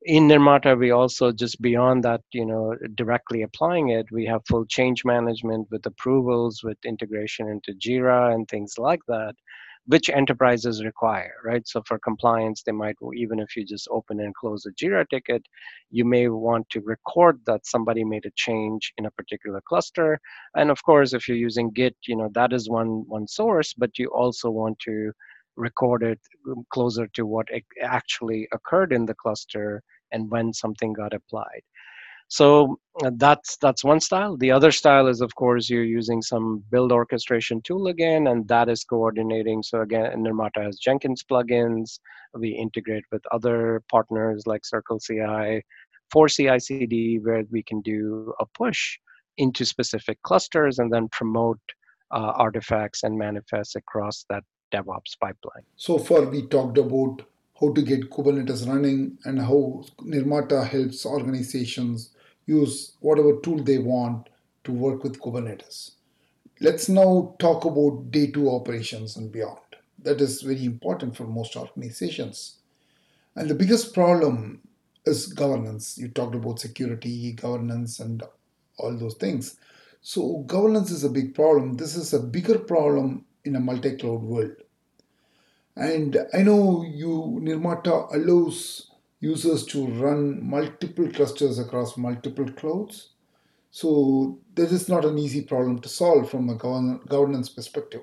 In 0.05 0.27
Nirmata, 0.27 0.77
we 0.77 0.91
also 0.91 1.31
just 1.31 1.63
beyond 1.63 2.03
that, 2.03 2.23
you 2.33 2.45
know, 2.45 2.75
directly 2.97 3.43
applying 3.43 3.91
it, 3.91 4.07
we 4.11 4.27
have 4.27 4.43
full 4.49 4.67
change 4.67 5.05
management 5.05 5.69
with 5.71 5.87
approvals, 5.87 6.63
with 6.65 6.77
integration 6.85 7.49
into 7.49 7.73
Jira 7.79 8.35
and 8.35 8.49
things 8.49 8.75
like 8.79 8.99
that, 9.07 9.35
which 9.87 10.09
enterprises 10.09 10.85
require, 10.85 11.35
right? 11.45 11.67
So 11.67 11.83
for 11.87 11.99
compliance, 11.99 12.63
they 12.63 12.73
might, 12.73 12.97
even 13.17 13.41
if 13.41 13.57
you 13.57 13.65
just 13.65 13.89
open 13.91 14.21
and 14.21 14.35
close 14.35 14.65
a 14.67 14.73
Jira 14.73 15.09
ticket, 15.09 15.45
you 15.91 16.05
may 16.05 16.29
want 16.29 16.69
to 16.71 16.81
record 16.81 17.41
that 17.47 17.67
somebody 17.67 18.05
made 18.05 18.25
a 18.27 18.31
change 18.37 18.93
in 18.97 19.07
a 19.07 19.11
particular 19.11 19.61
cluster. 19.69 20.21
And 20.55 20.71
of 20.71 20.83
course, 20.85 21.13
if 21.13 21.27
you're 21.29 21.37
using 21.37 21.71
Git, 21.73 21.97
you 22.07 22.17
know, 22.17 22.31
that 22.35 22.53
is 22.53 22.71
one, 22.71 23.05
one 23.09 23.27
source, 23.27 23.75
but 23.75 23.99
you 23.99 24.09
also 24.09 24.51
want 24.51 24.79
to 24.81 25.13
record 25.57 26.03
it 26.03 26.21
um, 26.49 26.65
closer 26.73 27.07
to 27.09 27.27
what 27.27 27.49
actually 27.83 28.49
occurred 28.53 28.93
in 28.93 29.05
the 29.07 29.15
cluster 29.15 29.83
and 30.13 30.31
when 30.31 30.53
something 30.53 30.93
got 30.93 31.13
applied. 31.13 31.63
So 32.33 32.79
uh, 33.05 33.11
that's 33.17 33.59
that's 33.59 33.85
one 33.85 34.01
style. 34.01 34.39
The 34.39 34.53
other 34.53 34.73
style 34.73 35.07
is, 35.07 35.21
of 35.21 35.35
course, 35.35 35.69
you're 35.69 35.85
using 35.85 36.23
some 36.23 36.65
build 36.71 36.91
orchestration 36.91 37.61
tool 37.61 37.89
again, 37.89 38.27
and 38.27 38.49
that 38.49 38.71
is 38.71 38.85
coordinating. 38.85 39.63
So 39.63 39.83
again, 39.83 40.25
Nirmata 40.25 40.65
has 40.65 40.79
Jenkins 40.79 41.23
plugins. 41.23 41.99
We 42.33 42.49
integrate 42.49 43.05
with 43.13 43.21
other 43.33 43.83
partners 43.91 44.45
like 44.47 44.65
Circle 44.65 44.99
CI 44.99 45.63
for 46.11 46.27
CI/CD, 46.27 47.19
where 47.19 47.45
we 47.51 47.63
can 47.63 47.83
do 47.83 48.33
a 48.41 48.47
push 48.47 48.99
into 49.37 49.67
specific 49.67 50.23
clusters 50.23 50.79
and 50.79 50.91
then 50.91 51.09
promote 51.09 51.61
uh, 52.13 52.33
artifacts 52.47 53.03
and 53.03 53.19
manifests 53.19 53.77
across 53.77 54.25
that 54.31 54.45
DevOps 54.73 55.19
pipeline. 55.21 55.67
So 55.77 55.99
far, 55.99 56.23
we 56.23 56.47
talked 56.47 56.79
about 56.79 57.25
how 57.61 57.75
to 57.75 57.83
get 57.83 58.09
Kubernetes 58.09 58.67
running 58.67 59.19
and 59.27 59.39
how 59.39 59.85
Nirmata 60.01 60.67
helps 60.67 61.05
organizations 61.05 62.12
use 62.47 62.93
whatever 63.01 63.39
tool 63.41 63.63
they 63.63 63.79
want 63.79 64.29
to 64.65 64.73
work 64.73 65.03
with 65.03 65.21
Kubernetes. 65.21 65.93
Let's 66.61 66.89
now 66.89 67.35
talk 67.39 67.65
about 67.65 68.11
day 68.11 68.29
two 68.29 68.51
operations 68.51 69.17
and 69.17 69.33
beyond. 69.33 69.59
That 69.99 70.21
is 70.21 70.43
very 70.43 70.65
important 70.65 71.17
for 71.17 71.25
most 71.25 71.57
organizations. 71.57 72.57
And 73.35 73.49
the 73.49 73.55
biggest 73.55 73.95
problem 73.95 74.61
is 75.05 75.27
governance. 75.27 75.99
You 75.99 76.09
talked 76.09 76.35
about 76.35 76.61
security, 76.61 77.33
governance, 77.33 77.99
and 78.01 78.23
all 78.79 78.97
those 78.97 79.15
things. 79.15 79.57
So, 80.03 80.39
governance 80.47 80.91
is 80.91 81.05
a 81.05 81.11
big 81.11 81.35
problem. 81.35 81.77
This 81.77 81.97
is 81.97 82.13
a 82.13 82.21
bigger 82.21 82.59
problem 82.59 83.25
in 83.45 83.57
a 83.57 83.61
multi 83.61 83.97
cloud 83.97 84.23
world. 84.23 84.53
And 85.77 86.19
I 86.35 86.43
know 86.43 86.85
you 86.85 87.41
Nirmata 87.43 88.15
allows 88.15 88.91
users 89.23 89.65
to 89.65 89.87
run 89.87 90.45
multiple 90.45 91.09
clusters 91.09 91.59
across 91.59 91.97
multiple 91.97 92.51
clouds. 92.51 93.11
So 93.71 94.39
this 94.55 94.73
is 94.73 94.89
not 94.89 95.05
an 95.05 95.17
easy 95.17 95.43
problem 95.43 95.79
to 95.81 95.89
solve 95.89 96.29
from 96.29 96.51
a 96.51 96.57
governance 96.57 97.49
perspective. 97.49 98.03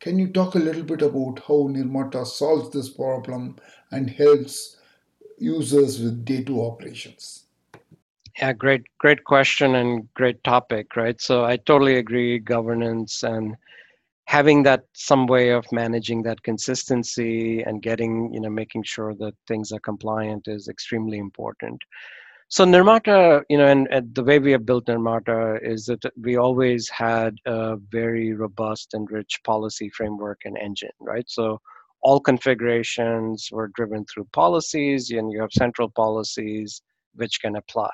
Can 0.00 0.18
you 0.18 0.28
talk 0.28 0.54
a 0.54 0.58
little 0.58 0.84
bit 0.84 1.02
about 1.02 1.40
how 1.46 1.68
Nirmata 1.68 2.24
solves 2.24 2.70
this 2.70 2.88
problem 2.88 3.56
and 3.90 4.08
helps 4.08 4.78
users 5.36 6.00
with 6.00 6.24
day 6.24 6.44
two 6.44 6.62
operations? 6.62 7.46
Yeah, 8.38 8.52
great, 8.52 8.82
great 8.98 9.24
question 9.24 9.74
and 9.74 10.08
great 10.14 10.42
topic, 10.44 10.96
right? 10.96 11.20
So 11.20 11.44
I 11.44 11.56
totally 11.56 11.96
agree. 11.96 12.38
Governance 12.38 13.22
and 13.24 13.56
having 14.26 14.62
that 14.62 14.84
some 14.94 15.26
way 15.26 15.50
of 15.50 15.64
managing 15.72 16.22
that 16.22 16.42
consistency 16.42 17.62
and 17.62 17.82
getting, 17.82 18.32
you 18.32 18.40
know, 18.40 18.50
making 18.50 18.82
sure 18.84 19.14
that 19.16 19.34
things 19.46 19.72
are 19.72 19.80
compliant 19.80 20.48
is 20.48 20.68
extremely 20.68 21.18
important. 21.18 21.80
So 22.48 22.66
Nirmata, 22.66 23.42
you 23.48 23.56
know, 23.56 23.66
and, 23.66 23.88
and, 23.90 24.14
the 24.14 24.22
way 24.22 24.38
we 24.38 24.52
have 24.52 24.66
built 24.66 24.84
Nirmata 24.84 25.58
is 25.62 25.86
that 25.86 26.04
we 26.20 26.36
always 26.36 26.86
had 26.90 27.34
a 27.46 27.76
very 27.90 28.34
robust 28.34 28.92
and 28.92 29.10
rich 29.10 29.40
policy 29.42 29.88
framework 29.88 30.40
and 30.44 30.58
engine, 30.58 30.90
right? 31.00 31.24
So 31.28 31.58
all 32.02 32.20
configurations 32.20 33.48
were 33.50 33.70
driven 33.74 34.04
through 34.04 34.28
policies, 34.32 35.10
and 35.10 35.32
you 35.32 35.40
have 35.40 35.52
central 35.52 35.88
policies 35.88 36.82
which 37.14 37.40
can 37.40 37.56
apply. 37.56 37.90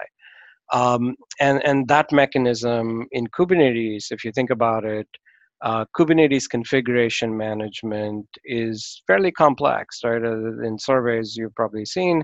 Um, 0.72 1.14
and 1.40 1.64
and 1.64 1.86
that 1.88 2.10
mechanism 2.10 3.06
in 3.12 3.28
Kubernetes, 3.28 4.10
if 4.10 4.24
you 4.24 4.32
think 4.32 4.50
about 4.50 4.84
it, 4.84 5.08
uh, 5.62 5.84
Kubernetes 5.96 6.48
configuration 6.48 7.36
management 7.36 8.26
is 8.44 9.02
fairly 9.06 9.32
complex, 9.32 10.00
right? 10.04 10.22
Uh, 10.22 10.62
in 10.62 10.78
surveys 10.78 11.36
you've 11.36 11.54
probably 11.54 11.84
seen, 11.84 12.22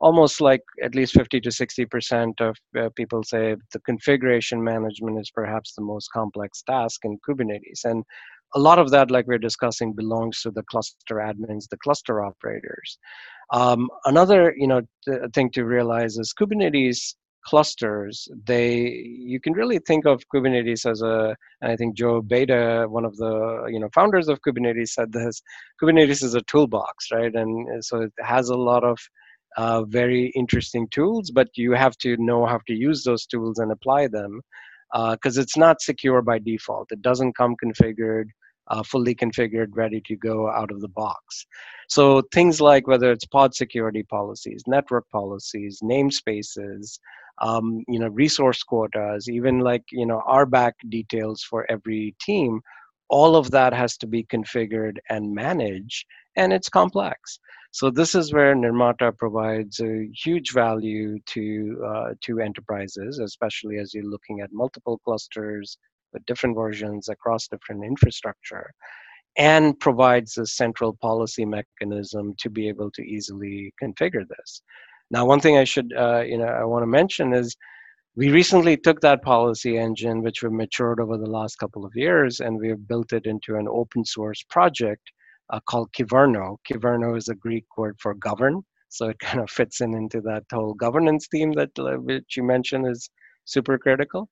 almost 0.00 0.40
like 0.40 0.62
at 0.82 0.94
least 0.94 1.12
50 1.12 1.40
to 1.40 1.50
60 1.50 1.84
percent 1.86 2.40
of 2.40 2.56
uh, 2.78 2.88
people 2.96 3.22
say 3.22 3.54
the 3.72 3.80
configuration 3.80 4.62
management 4.62 5.18
is 5.20 5.30
perhaps 5.30 5.74
the 5.74 5.82
most 5.82 6.08
complex 6.12 6.62
task 6.62 7.00
in 7.04 7.18
kubernetes 7.28 7.84
and 7.84 8.02
a 8.54 8.58
lot 8.58 8.78
of 8.78 8.90
that 8.90 9.10
like 9.10 9.26
we're 9.26 9.38
discussing 9.38 9.92
belongs 9.92 10.40
to 10.40 10.50
the 10.50 10.62
cluster 10.64 11.16
admins 11.16 11.68
the 11.70 11.76
cluster 11.84 12.22
operators 12.22 12.98
um, 13.52 13.88
another 14.06 14.54
you 14.56 14.66
know 14.66 14.80
th- 15.04 15.20
thing 15.34 15.50
to 15.50 15.64
realize 15.64 16.16
is 16.16 16.32
kubernetes 16.38 17.14
clusters 17.44 18.28
they 18.44 18.68
you 19.32 19.40
can 19.40 19.52
really 19.54 19.78
think 19.78 20.04
of 20.04 20.22
kubernetes 20.32 20.84
as 20.90 21.00
a 21.00 21.34
i 21.62 21.74
think 21.74 21.96
joe 21.96 22.20
beda 22.20 22.86
one 22.88 23.04
of 23.04 23.16
the 23.16 23.66
you 23.68 23.80
know 23.80 23.88
founders 23.94 24.28
of 24.28 24.38
kubernetes 24.42 24.88
said 24.88 25.10
this 25.12 25.40
kubernetes 25.80 26.22
is 26.22 26.34
a 26.34 26.42
toolbox 26.42 27.06
right 27.12 27.34
and 27.34 27.84
so 27.84 28.02
it 28.02 28.12
has 28.20 28.50
a 28.50 28.56
lot 28.56 28.84
of 28.84 28.98
uh, 29.56 29.82
very 29.84 30.32
interesting 30.36 30.88
tools, 30.90 31.30
but 31.30 31.48
you 31.56 31.72
have 31.72 31.96
to 31.98 32.16
know 32.18 32.46
how 32.46 32.60
to 32.66 32.74
use 32.74 33.04
those 33.04 33.26
tools 33.26 33.58
and 33.58 33.72
apply 33.72 34.06
them 34.06 34.40
because 34.92 35.38
uh, 35.38 35.40
it's 35.40 35.56
not 35.56 35.80
secure 35.80 36.22
by 36.22 36.38
default. 36.38 36.90
It 36.90 37.02
doesn't 37.02 37.36
come 37.36 37.54
configured, 37.62 38.26
uh, 38.70 38.82
fully 38.82 39.14
configured, 39.14 39.68
ready 39.72 40.00
to 40.06 40.16
go 40.16 40.48
out 40.48 40.70
of 40.70 40.80
the 40.80 40.88
box. 40.88 41.46
So 41.88 42.22
things 42.32 42.60
like 42.60 42.86
whether 42.86 43.10
it's 43.10 43.26
pod 43.26 43.54
security 43.54 44.04
policies, 44.04 44.62
network 44.66 45.08
policies, 45.10 45.80
namespaces, 45.82 46.98
um, 47.42 47.84
you 47.88 47.98
know, 47.98 48.08
resource 48.08 48.62
quotas, 48.62 49.28
even 49.28 49.60
like 49.60 49.84
you 49.90 50.06
know 50.06 50.22
RBAC 50.28 50.72
details 50.88 51.42
for 51.42 51.70
every 51.70 52.14
team, 52.20 52.60
all 53.08 53.34
of 53.34 53.50
that 53.50 53.72
has 53.72 53.96
to 53.98 54.06
be 54.06 54.24
configured 54.24 54.98
and 55.08 55.34
managed, 55.34 56.06
and 56.36 56.52
it's 56.52 56.68
complex. 56.68 57.40
So 57.72 57.90
this 57.90 58.14
is 58.14 58.32
where 58.32 58.54
Nirmata 58.54 59.16
provides 59.16 59.80
a 59.80 60.08
huge 60.14 60.52
value 60.52 61.18
to 61.26 61.84
uh, 61.86 62.14
to 62.22 62.40
enterprises, 62.40 63.18
especially 63.18 63.78
as 63.78 63.94
you're 63.94 64.04
looking 64.04 64.40
at 64.40 64.52
multiple 64.52 65.00
clusters 65.04 65.76
with 66.12 66.24
different 66.26 66.56
versions 66.56 67.08
across 67.08 67.48
different 67.48 67.84
infrastructure, 67.84 68.72
and 69.36 69.78
provides 69.80 70.36
a 70.38 70.46
central 70.46 70.96
policy 71.00 71.44
mechanism 71.44 72.34
to 72.38 72.50
be 72.50 72.68
able 72.68 72.90
to 72.92 73.02
easily 73.02 73.72
configure 73.82 74.24
this. 74.28 74.62
Now, 75.10 75.24
one 75.26 75.40
thing 75.40 75.56
I 75.56 75.64
should 75.64 75.92
uh, 75.96 76.22
you 76.22 76.38
know 76.38 76.46
I 76.46 76.64
want 76.64 76.82
to 76.82 76.86
mention 76.86 77.32
is 77.32 77.56
we 78.16 78.30
recently 78.30 78.76
took 78.76 79.00
that 79.00 79.22
policy 79.22 79.78
engine, 79.78 80.22
which 80.22 80.42
we've 80.42 80.52
matured 80.52 81.00
over 81.00 81.16
the 81.16 81.30
last 81.30 81.56
couple 81.56 81.84
of 81.84 81.92
years, 81.94 82.40
and 82.40 82.58
we 82.58 82.68
have 82.68 82.88
built 82.88 83.12
it 83.12 83.24
into 83.24 83.56
an 83.56 83.68
open 83.68 84.04
source 84.04 84.42
project 84.50 85.02
uh, 85.50 85.60
called 85.68 85.92
Kyverno. 85.92 86.56
Kyverno 86.68 87.16
is 87.16 87.28
a 87.28 87.34
Greek 87.34 87.64
word 87.76 87.96
for 88.00 88.14
govern, 88.14 88.62
so 88.88 89.08
it 89.08 89.18
kind 89.20 89.40
of 89.40 89.50
fits 89.50 89.80
in 89.80 89.94
into 89.94 90.20
that 90.22 90.44
whole 90.52 90.74
governance 90.74 91.28
theme 91.30 91.52
that 91.52 91.70
uh, 91.78 91.96
which 91.96 92.36
you 92.36 92.42
mentioned 92.42 92.86
is 92.86 93.10
super 93.44 93.78
critical. 93.78 94.28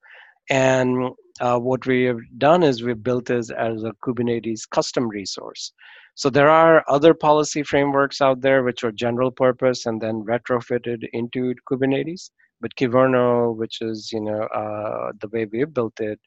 And 0.51 1.11
uh, 1.41 1.59
what 1.59 1.87
we 1.87 2.05
have 2.05 2.21
done 2.39 2.63
is 2.63 2.83
we've 2.83 3.03
built 3.03 3.27
this 3.27 3.51
as 3.51 3.85
a 3.85 3.93
Kubernetes 4.05 4.63
custom 4.71 5.09
resource. 5.09 5.73
So 6.15 6.31
there 6.31 6.51
are 6.51 6.85
other 6.89 7.15
policy 7.15 7.63
frameworks 7.63 8.21
out 8.21 8.41
there 8.41 8.65
which 8.65 8.83
are 8.83 8.91
general 8.91 9.31
purpose 9.31 9.87
and 9.87 10.01
then 10.01 10.25
retrofitted 10.25 11.07
into 11.13 11.55
Kubernetes. 11.71 12.31
But 12.61 12.75
Kyverno, 12.75 13.57
which 13.57 13.81
is 13.81 14.11
you 14.13 14.21
know 14.21 14.43
uh, 14.43 15.13
the 15.21 15.29
way 15.29 15.45
we've 15.45 15.73
built 15.73 16.01
it, 16.01 16.19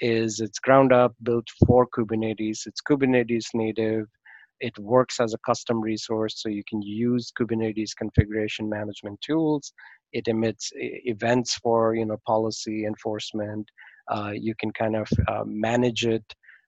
is 0.00 0.40
it's 0.40 0.58
ground 0.58 0.92
up 0.92 1.14
built 1.22 1.48
for 1.66 1.86
Kubernetes. 1.86 2.66
It's 2.66 2.82
Kubernetes 2.86 3.46
native. 3.54 4.06
It 4.60 4.78
works 4.78 5.20
as 5.20 5.34
a 5.34 5.38
custom 5.46 5.80
resource, 5.80 6.42
so 6.42 6.48
you 6.48 6.62
can 6.68 6.82
use 6.82 7.32
Kubernetes 7.38 7.96
configuration 7.96 8.68
management 8.68 9.20
tools. 9.20 9.72
It 10.12 10.28
emits 10.28 10.70
events 10.74 11.54
for 11.56 11.94
you 11.94 12.06
know 12.06 12.18
policy 12.26 12.86
enforcement. 12.86 13.68
Uh, 14.10 14.32
you 14.34 14.54
can 14.58 14.72
kind 14.72 14.96
of 14.96 15.08
uh, 15.28 15.44
manage 15.46 16.06
it 16.06 16.24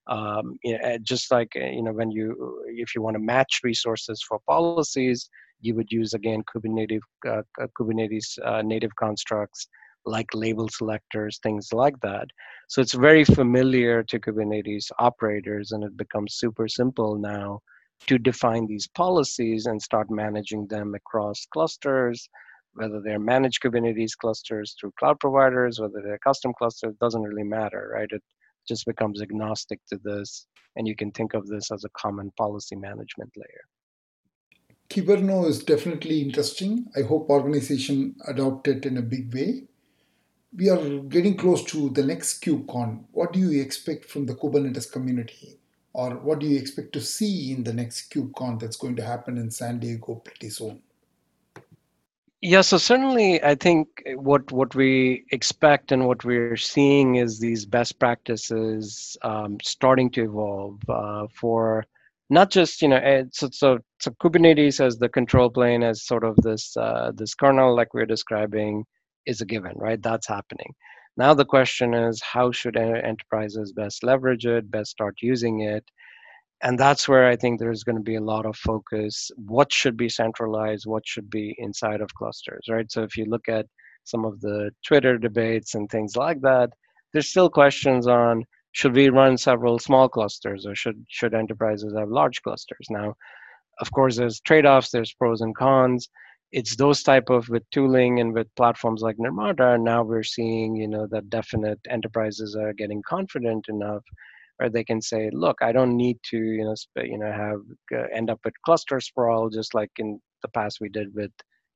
um, 0.09 0.59
you 0.65 0.79
know, 0.79 0.99
just 1.03 1.31
like 1.31 1.53
uh, 1.57 1.67
you 1.67 1.83
know 1.83 1.93
when 1.93 2.11
you 2.11 2.65
if 2.67 2.95
you 2.95 3.03
want 3.03 3.15
to 3.15 3.21
match 3.21 3.61
resources 3.63 4.23
for 4.27 4.41
policies 4.47 5.29
you 5.61 5.75
would 5.75 5.91
use 5.91 6.15
again 6.15 6.43
kubernetes 6.53 7.01
uh, 7.29 7.43
kubernetes 7.79 8.39
uh, 8.45 8.63
native 8.63 8.95
constructs 8.97 9.69
like 10.07 10.27
label 10.35 10.69
selectors 10.69 11.39
things 11.43 11.69
like 11.73 11.95
that 12.01 12.27
so 12.69 12.81
it's 12.81 12.95
very 12.95 13.25
familiar 13.25 14.03
to 14.03 14.19
kubernetes 14.19 14.87
operators 14.99 15.73
and 15.73 15.85
it 15.85 15.97
becomes 15.97 16.35
super 16.35 16.67
simple 16.67 17.17
now 17.19 17.61
to 18.07 18.19
define 18.19 18.67
these 18.67 18.89
policies 18.89 19.67
and 19.67 19.81
start 19.81 20.11
managing 20.11 20.67
them 20.67 20.95
across 20.95 21.47
clusters, 21.53 22.29
whether 22.75 23.01
they're 23.01 23.19
managed 23.19 23.63
Kubernetes 23.63 24.17
clusters 24.17 24.75
through 24.79 24.93
cloud 24.99 25.19
providers, 25.21 25.81
whether 25.81 26.01
they're 26.03 26.19
custom 26.19 26.53
clusters, 26.57 26.95
doesn't 27.01 27.23
really 27.23 27.45
matter, 27.45 27.91
right? 27.95 28.09
It 28.11 28.23
just 28.67 28.87
becomes 28.87 29.21
agnostic 29.21 29.81
to 29.89 29.99
this, 30.03 30.47
and 30.77 30.87
you 30.87 30.97
can 30.97 31.11
think 31.11 31.35
of 31.35 31.47
this 31.47 31.71
as 31.71 31.85
a 31.85 31.91
common 31.91 32.31
policy 32.37 32.77
management 32.77 33.33
layer. 33.37 33.65
Kyverno 34.89 35.47
is 35.47 35.63
definitely 35.63 36.21
interesting. 36.21 36.87
I 36.97 37.03
hope 37.03 37.31
organization 37.31 38.17
adopt 38.27 38.67
it 38.67 38.85
in 38.85 38.97
a 38.97 39.03
big 39.03 39.33
way. 39.33 39.69
We 40.53 40.69
are 40.69 40.99
getting 41.03 41.37
close 41.37 41.63
to 41.67 41.91
the 41.91 42.03
next 42.03 42.43
KubeCon. 42.43 43.05
What 43.13 43.33
do 43.33 43.39
you 43.39 43.61
expect 43.61 44.07
from 44.07 44.27
the 44.27 44.35
Kubernetes 44.35 44.91
community? 44.91 45.60
Or 45.93 46.17
what 46.17 46.39
do 46.39 46.47
you 46.47 46.59
expect 46.59 46.93
to 46.93 47.01
see 47.01 47.53
in 47.53 47.65
the 47.65 47.73
next 47.73 48.13
KubeCon 48.13 48.61
that's 48.61 48.77
going 48.77 48.97
to 48.97 49.05
happen 49.05 49.39
in 49.39 49.51
San 49.51 49.79
Diego 49.79 50.17
pretty 50.17 50.51
soon? 50.51 50.83
Yeah, 52.43 52.63
so 52.63 52.79
certainly, 52.79 53.43
I 53.43 53.55
think 53.55 54.03
what 54.15 54.51
what 54.51 54.75
we 54.75 55.25
expect 55.31 55.93
and 55.93 56.07
what 56.07 56.25
we're 56.25 56.57
seeing 56.57 57.17
is 57.17 57.39
these 57.39 57.67
best 57.67 57.99
practices 57.99 59.17
um, 59.23 59.59
starting 59.63 60.11
to 60.13 60.25
evolve 60.25 60.81
uh, 60.89 61.27
for 61.35 61.85
not 62.31 62.51
just 62.51 62.81
you 62.81 62.89
know 62.89 62.97
eh, 62.97 63.25
so, 63.31 63.51
so 63.53 63.79
so 63.99 64.11
Kubernetes 64.13 64.81
as 64.81 64.97
the 64.97 65.11
control 65.11 65.51
plane 65.51 65.83
as 65.83 66.07
sort 66.07 66.25
of 66.25 66.35
this 66.37 66.75
uh, 66.79 67.13
this 67.15 67.35
kernel 67.35 67.77
like 67.77 67.93
we're 67.93 68.07
describing 68.07 68.87
is 69.27 69.43
a 69.43 69.45
given, 69.47 69.77
right? 69.77 70.03
That's 70.03 70.27
happening. 70.27 70.75
Now 71.21 71.35
the 71.35 71.45
question 71.45 71.93
is, 71.93 72.23
how 72.23 72.51
should 72.51 72.79
enterprises 72.79 73.75
best 73.75 74.03
leverage 74.03 74.47
it, 74.47 74.71
best 74.71 74.91
start 74.91 75.17
using 75.21 75.61
it? 75.61 75.85
And 76.63 76.79
that's 76.79 77.07
where 77.11 77.27
I 77.29 77.37
think 77.37 77.61
there's 77.61 77.85
going 77.85 77.97
to 77.99 78.13
be 78.13 78.17
a 78.17 78.23
lot 78.33 78.47
of 78.47 78.57
focus. 78.57 79.31
What 79.37 79.71
should 79.71 79.99
be 79.99 80.09
centralized? 80.09 80.87
What 80.87 81.07
should 81.07 81.29
be 81.29 81.55
inside 81.59 82.01
of 82.01 82.15
clusters, 82.15 82.65
right? 82.71 82.91
So 82.91 83.03
if 83.03 83.19
you 83.19 83.27
look 83.27 83.51
at 83.51 83.67
some 84.05 84.25
of 84.25 84.41
the 84.41 84.71
Twitter 84.87 85.19
debates 85.19 85.75
and 85.75 85.91
things 85.91 86.17
like 86.17 86.41
that, 86.41 86.71
there's 87.13 87.29
still 87.29 87.51
questions 87.51 88.07
on 88.07 88.45
should 88.73 88.95
we 88.95 89.11
run 89.11 89.37
several 89.37 89.79
small 89.79 90.09
clusters 90.09 90.65
or 90.65 90.75
should 90.75 91.05
should 91.09 91.35
enterprises 91.35 91.93
have 91.99 92.09
large 92.09 92.41
clusters 92.43 92.87
now 92.89 93.13
of 93.81 93.91
course 93.91 94.17
there's 94.17 94.41
trade-offs 94.41 94.91
there's 94.91 95.13
pros 95.15 95.41
and 95.41 95.57
cons 95.57 96.09
it's 96.53 96.77
those 96.77 97.03
type 97.03 97.31
of 97.31 97.49
with 97.49 97.69
tooling 97.71 98.21
and 98.21 98.33
with 98.35 98.55
platforms 98.57 99.03
like 99.03 99.17
nirmata 99.19 99.81
now 99.81 100.03
we're 100.03 100.23
seeing 100.23 100.75
you 100.75 100.89
know 100.89 101.07
that 101.11 101.31
definite 101.31 101.79
enterprises 101.89 102.57
are 102.57 102.73
getting 102.73 103.03
confident 103.03 103.67
enough 103.69 104.03
where 104.57 104.71
they 104.71 104.85
can 104.85 105.01
say 105.01 105.31
look 105.33 105.57
i 105.63 105.73
don't 105.73 105.97
need 105.97 106.19
to 106.23 106.39
you 106.39 106.65
know 106.65 106.75
sp- 106.75 107.05
you 107.07 107.19
know 107.19 107.33
have 107.33 107.61
uh, 107.95 108.07
end 108.15 108.31
up 108.31 108.41
with 108.45 108.55
cluster 108.65 109.01
sprawl 109.01 109.49
just 109.49 109.75
like 109.75 109.91
in 109.99 110.21
the 110.43 110.49
past 110.49 110.79
we 110.81 110.89
did 110.89 111.15
with 111.15 111.31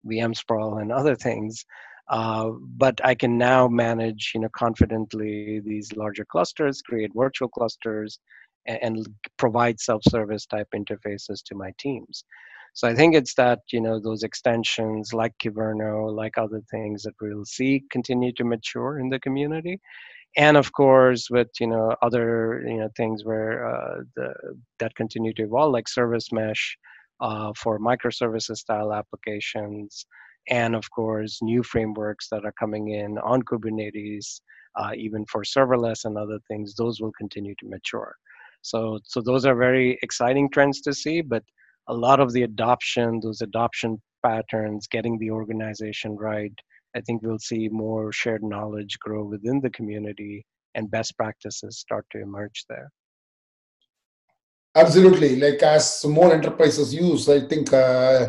vm 0.06 0.34
sprawl 0.36 0.78
and 0.78 0.92
other 0.92 1.14
things 1.14 1.64
uh, 2.08 2.50
but 2.76 3.00
I 3.02 3.14
can 3.14 3.38
now 3.38 3.66
manage, 3.66 4.32
you 4.34 4.40
know, 4.40 4.50
confidently 4.54 5.60
these 5.64 5.90
larger 5.96 6.24
clusters, 6.24 6.82
create 6.82 7.10
virtual 7.14 7.48
clusters, 7.48 8.18
and, 8.66 8.78
and 8.82 9.08
provide 9.38 9.80
self-service 9.80 10.46
type 10.46 10.68
interfaces 10.74 11.42
to 11.46 11.54
my 11.54 11.72
teams. 11.78 12.24
So 12.74 12.88
I 12.88 12.94
think 12.94 13.14
it's 13.14 13.34
that 13.36 13.60
you 13.72 13.80
know 13.80 14.00
those 14.00 14.22
extensions 14.24 15.12
like 15.14 15.34
Kyverno, 15.42 16.14
like 16.14 16.38
other 16.38 16.62
things 16.70 17.02
that 17.04 17.14
we'll 17.20 17.44
see 17.46 17.84
continue 17.90 18.32
to 18.34 18.44
mature 18.44 18.98
in 18.98 19.08
the 19.10 19.20
community, 19.20 19.80
and 20.36 20.56
of 20.56 20.72
course 20.72 21.28
with 21.30 21.48
you 21.60 21.68
know 21.68 21.94
other 22.02 22.64
you 22.66 22.78
know 22.78 22.88
things 22.96 23.24
where 23.24 23.66
uh, 23.66 24.02
the, 24.16 24.34
that 24.80 24.94
continue 24.96 25.32
to 25.34 25.44
evolve 25.44 25.72
like 25.72 25.88
service 25.88 26.32
mesh 26.32 26.76
uh, 27.20 27.52
for 27.56 27.78
microservices 27.78 28.56
style 28.58 28.92
applications. 28.92 30.06
And 30.50 30.74
of 30.76 30.90
course 30.90 31.38
new 31.42 31.62
frameworks 31.62 32.28
that 32.30 32.44
are 32.44 32.52
coming 32.60 32.90
in 32.90 33.18
on 33.18 33.42
kubernetes 33.42 34.40
uh, 34.76 34.92
even 34.96 35.24
for 35.26 35.42
serverless 35.42 36.04
and 36.04 36.18
other 36.18 36.38
things 36.48 36.74
those 36.74 37.00
will 37.00 37.12
continue 37.12 37.54
to 37.60 37.68
mature. 37.68 38.14
So 38.62 38.98
so 39.04 39.20
those 39.22 39.46
are 39.46 39.54
very 39.56 39.98
exciting 40.02 40.50
trends 40.50 40.80
to 40.82 40.92
see 40.94 41.20
but 41.22 41.44
a 41.88 41.94
lot 41.94 42.20
of 42.20 42.32
the 42.32 42.42
adoption 42.42 43.20
those 43.22 43.40
adoption 43.40 44.00
patterns 44.24 44.86
getting 44.86 45.18
the 45.18 45.30
organization 45.30 46.16
right 46.16 46.52
i 46.96 47.00
think 47.00 47.22
we'll 47.22 47.38
see 47.38 47.68
more 47.68 48.12
shared 48.12 48.42
knowledge 48.42 48.98
grow 49.00 49.24
within 49.24 49.60
the 49.60 49.70
community 49.70 50.44
and 50.74 50.90
best 50.90 51.16
practices 51.16 51.78
start 51.78 52.04
to 52.10 52.20
emerge 52.20 52.64
there. 52.68 52.90
Absolutely. 54.76 55.36
Like 55.36 55.62
as 55.62 56.04
more 56.04 56.32
enterprises 56.32 56.94
use 56.94 57.28
i 57.28 57.40
think 57.40 57.72
uh, 57.72 58.28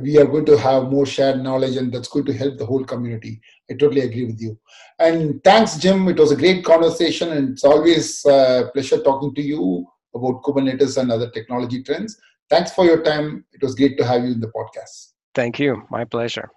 we 0.00 0.16
are 0.16 0.26
going 0.26 0.46
to 0.46 0.56
have 0.56 0.84
more 0.84 1.04
shared 1.04 1.42
knowledge 1.42 1.76
and 1.76 1.92
that's 1.92 2.08
going 2.08 2.24
to 2.24 2.32
help 2.32 2.56
the 2.56 2.64
whole 2.64 2.84
community. 2.84 3.40
I 3.68 3.74
totally 3.74 4.02
agree 4.02 4.24
with 4.24 4.40
you. 4.40 4.56
And 4.98 5.42
thanks 5.42 5.76
jim. 5.76 6.08
It 6.08 6.18
was 6.18 6.32
a 6.32 6.36
great 6.36 6.64
conversation 6.64 7.32
and 7.32 7.50
it's 7.50 7.64
always 7.64 8.24
a 8.24 8.70
pleasure 8.72 9.02
talking 9.02 9.34
to 9.34 9.42
you 9.42 9.86
about 10.14 10.42
kubernetes 10.42 10.98
and 10.98 11.10
other 11.10 11.30
technology 11.30 11.82
trends 11.82 12.16
thanks 12.52 12.70
for 12.72 12.84
your 12.84 13.02
time. 13.02 13.44
It 13.52 13.62
was 13.62 13.74
great 13.74 13.96
to 13.98 14.04
have 14.04 14.24
you 14.24 14.32
in 14.32 14.40
the 14.40 14.52
podcast. 14.58 15.12
Thank 15.34 15.58
you. 15.58 15.82
My 15.90 16.04
pleasure 16.04 16.50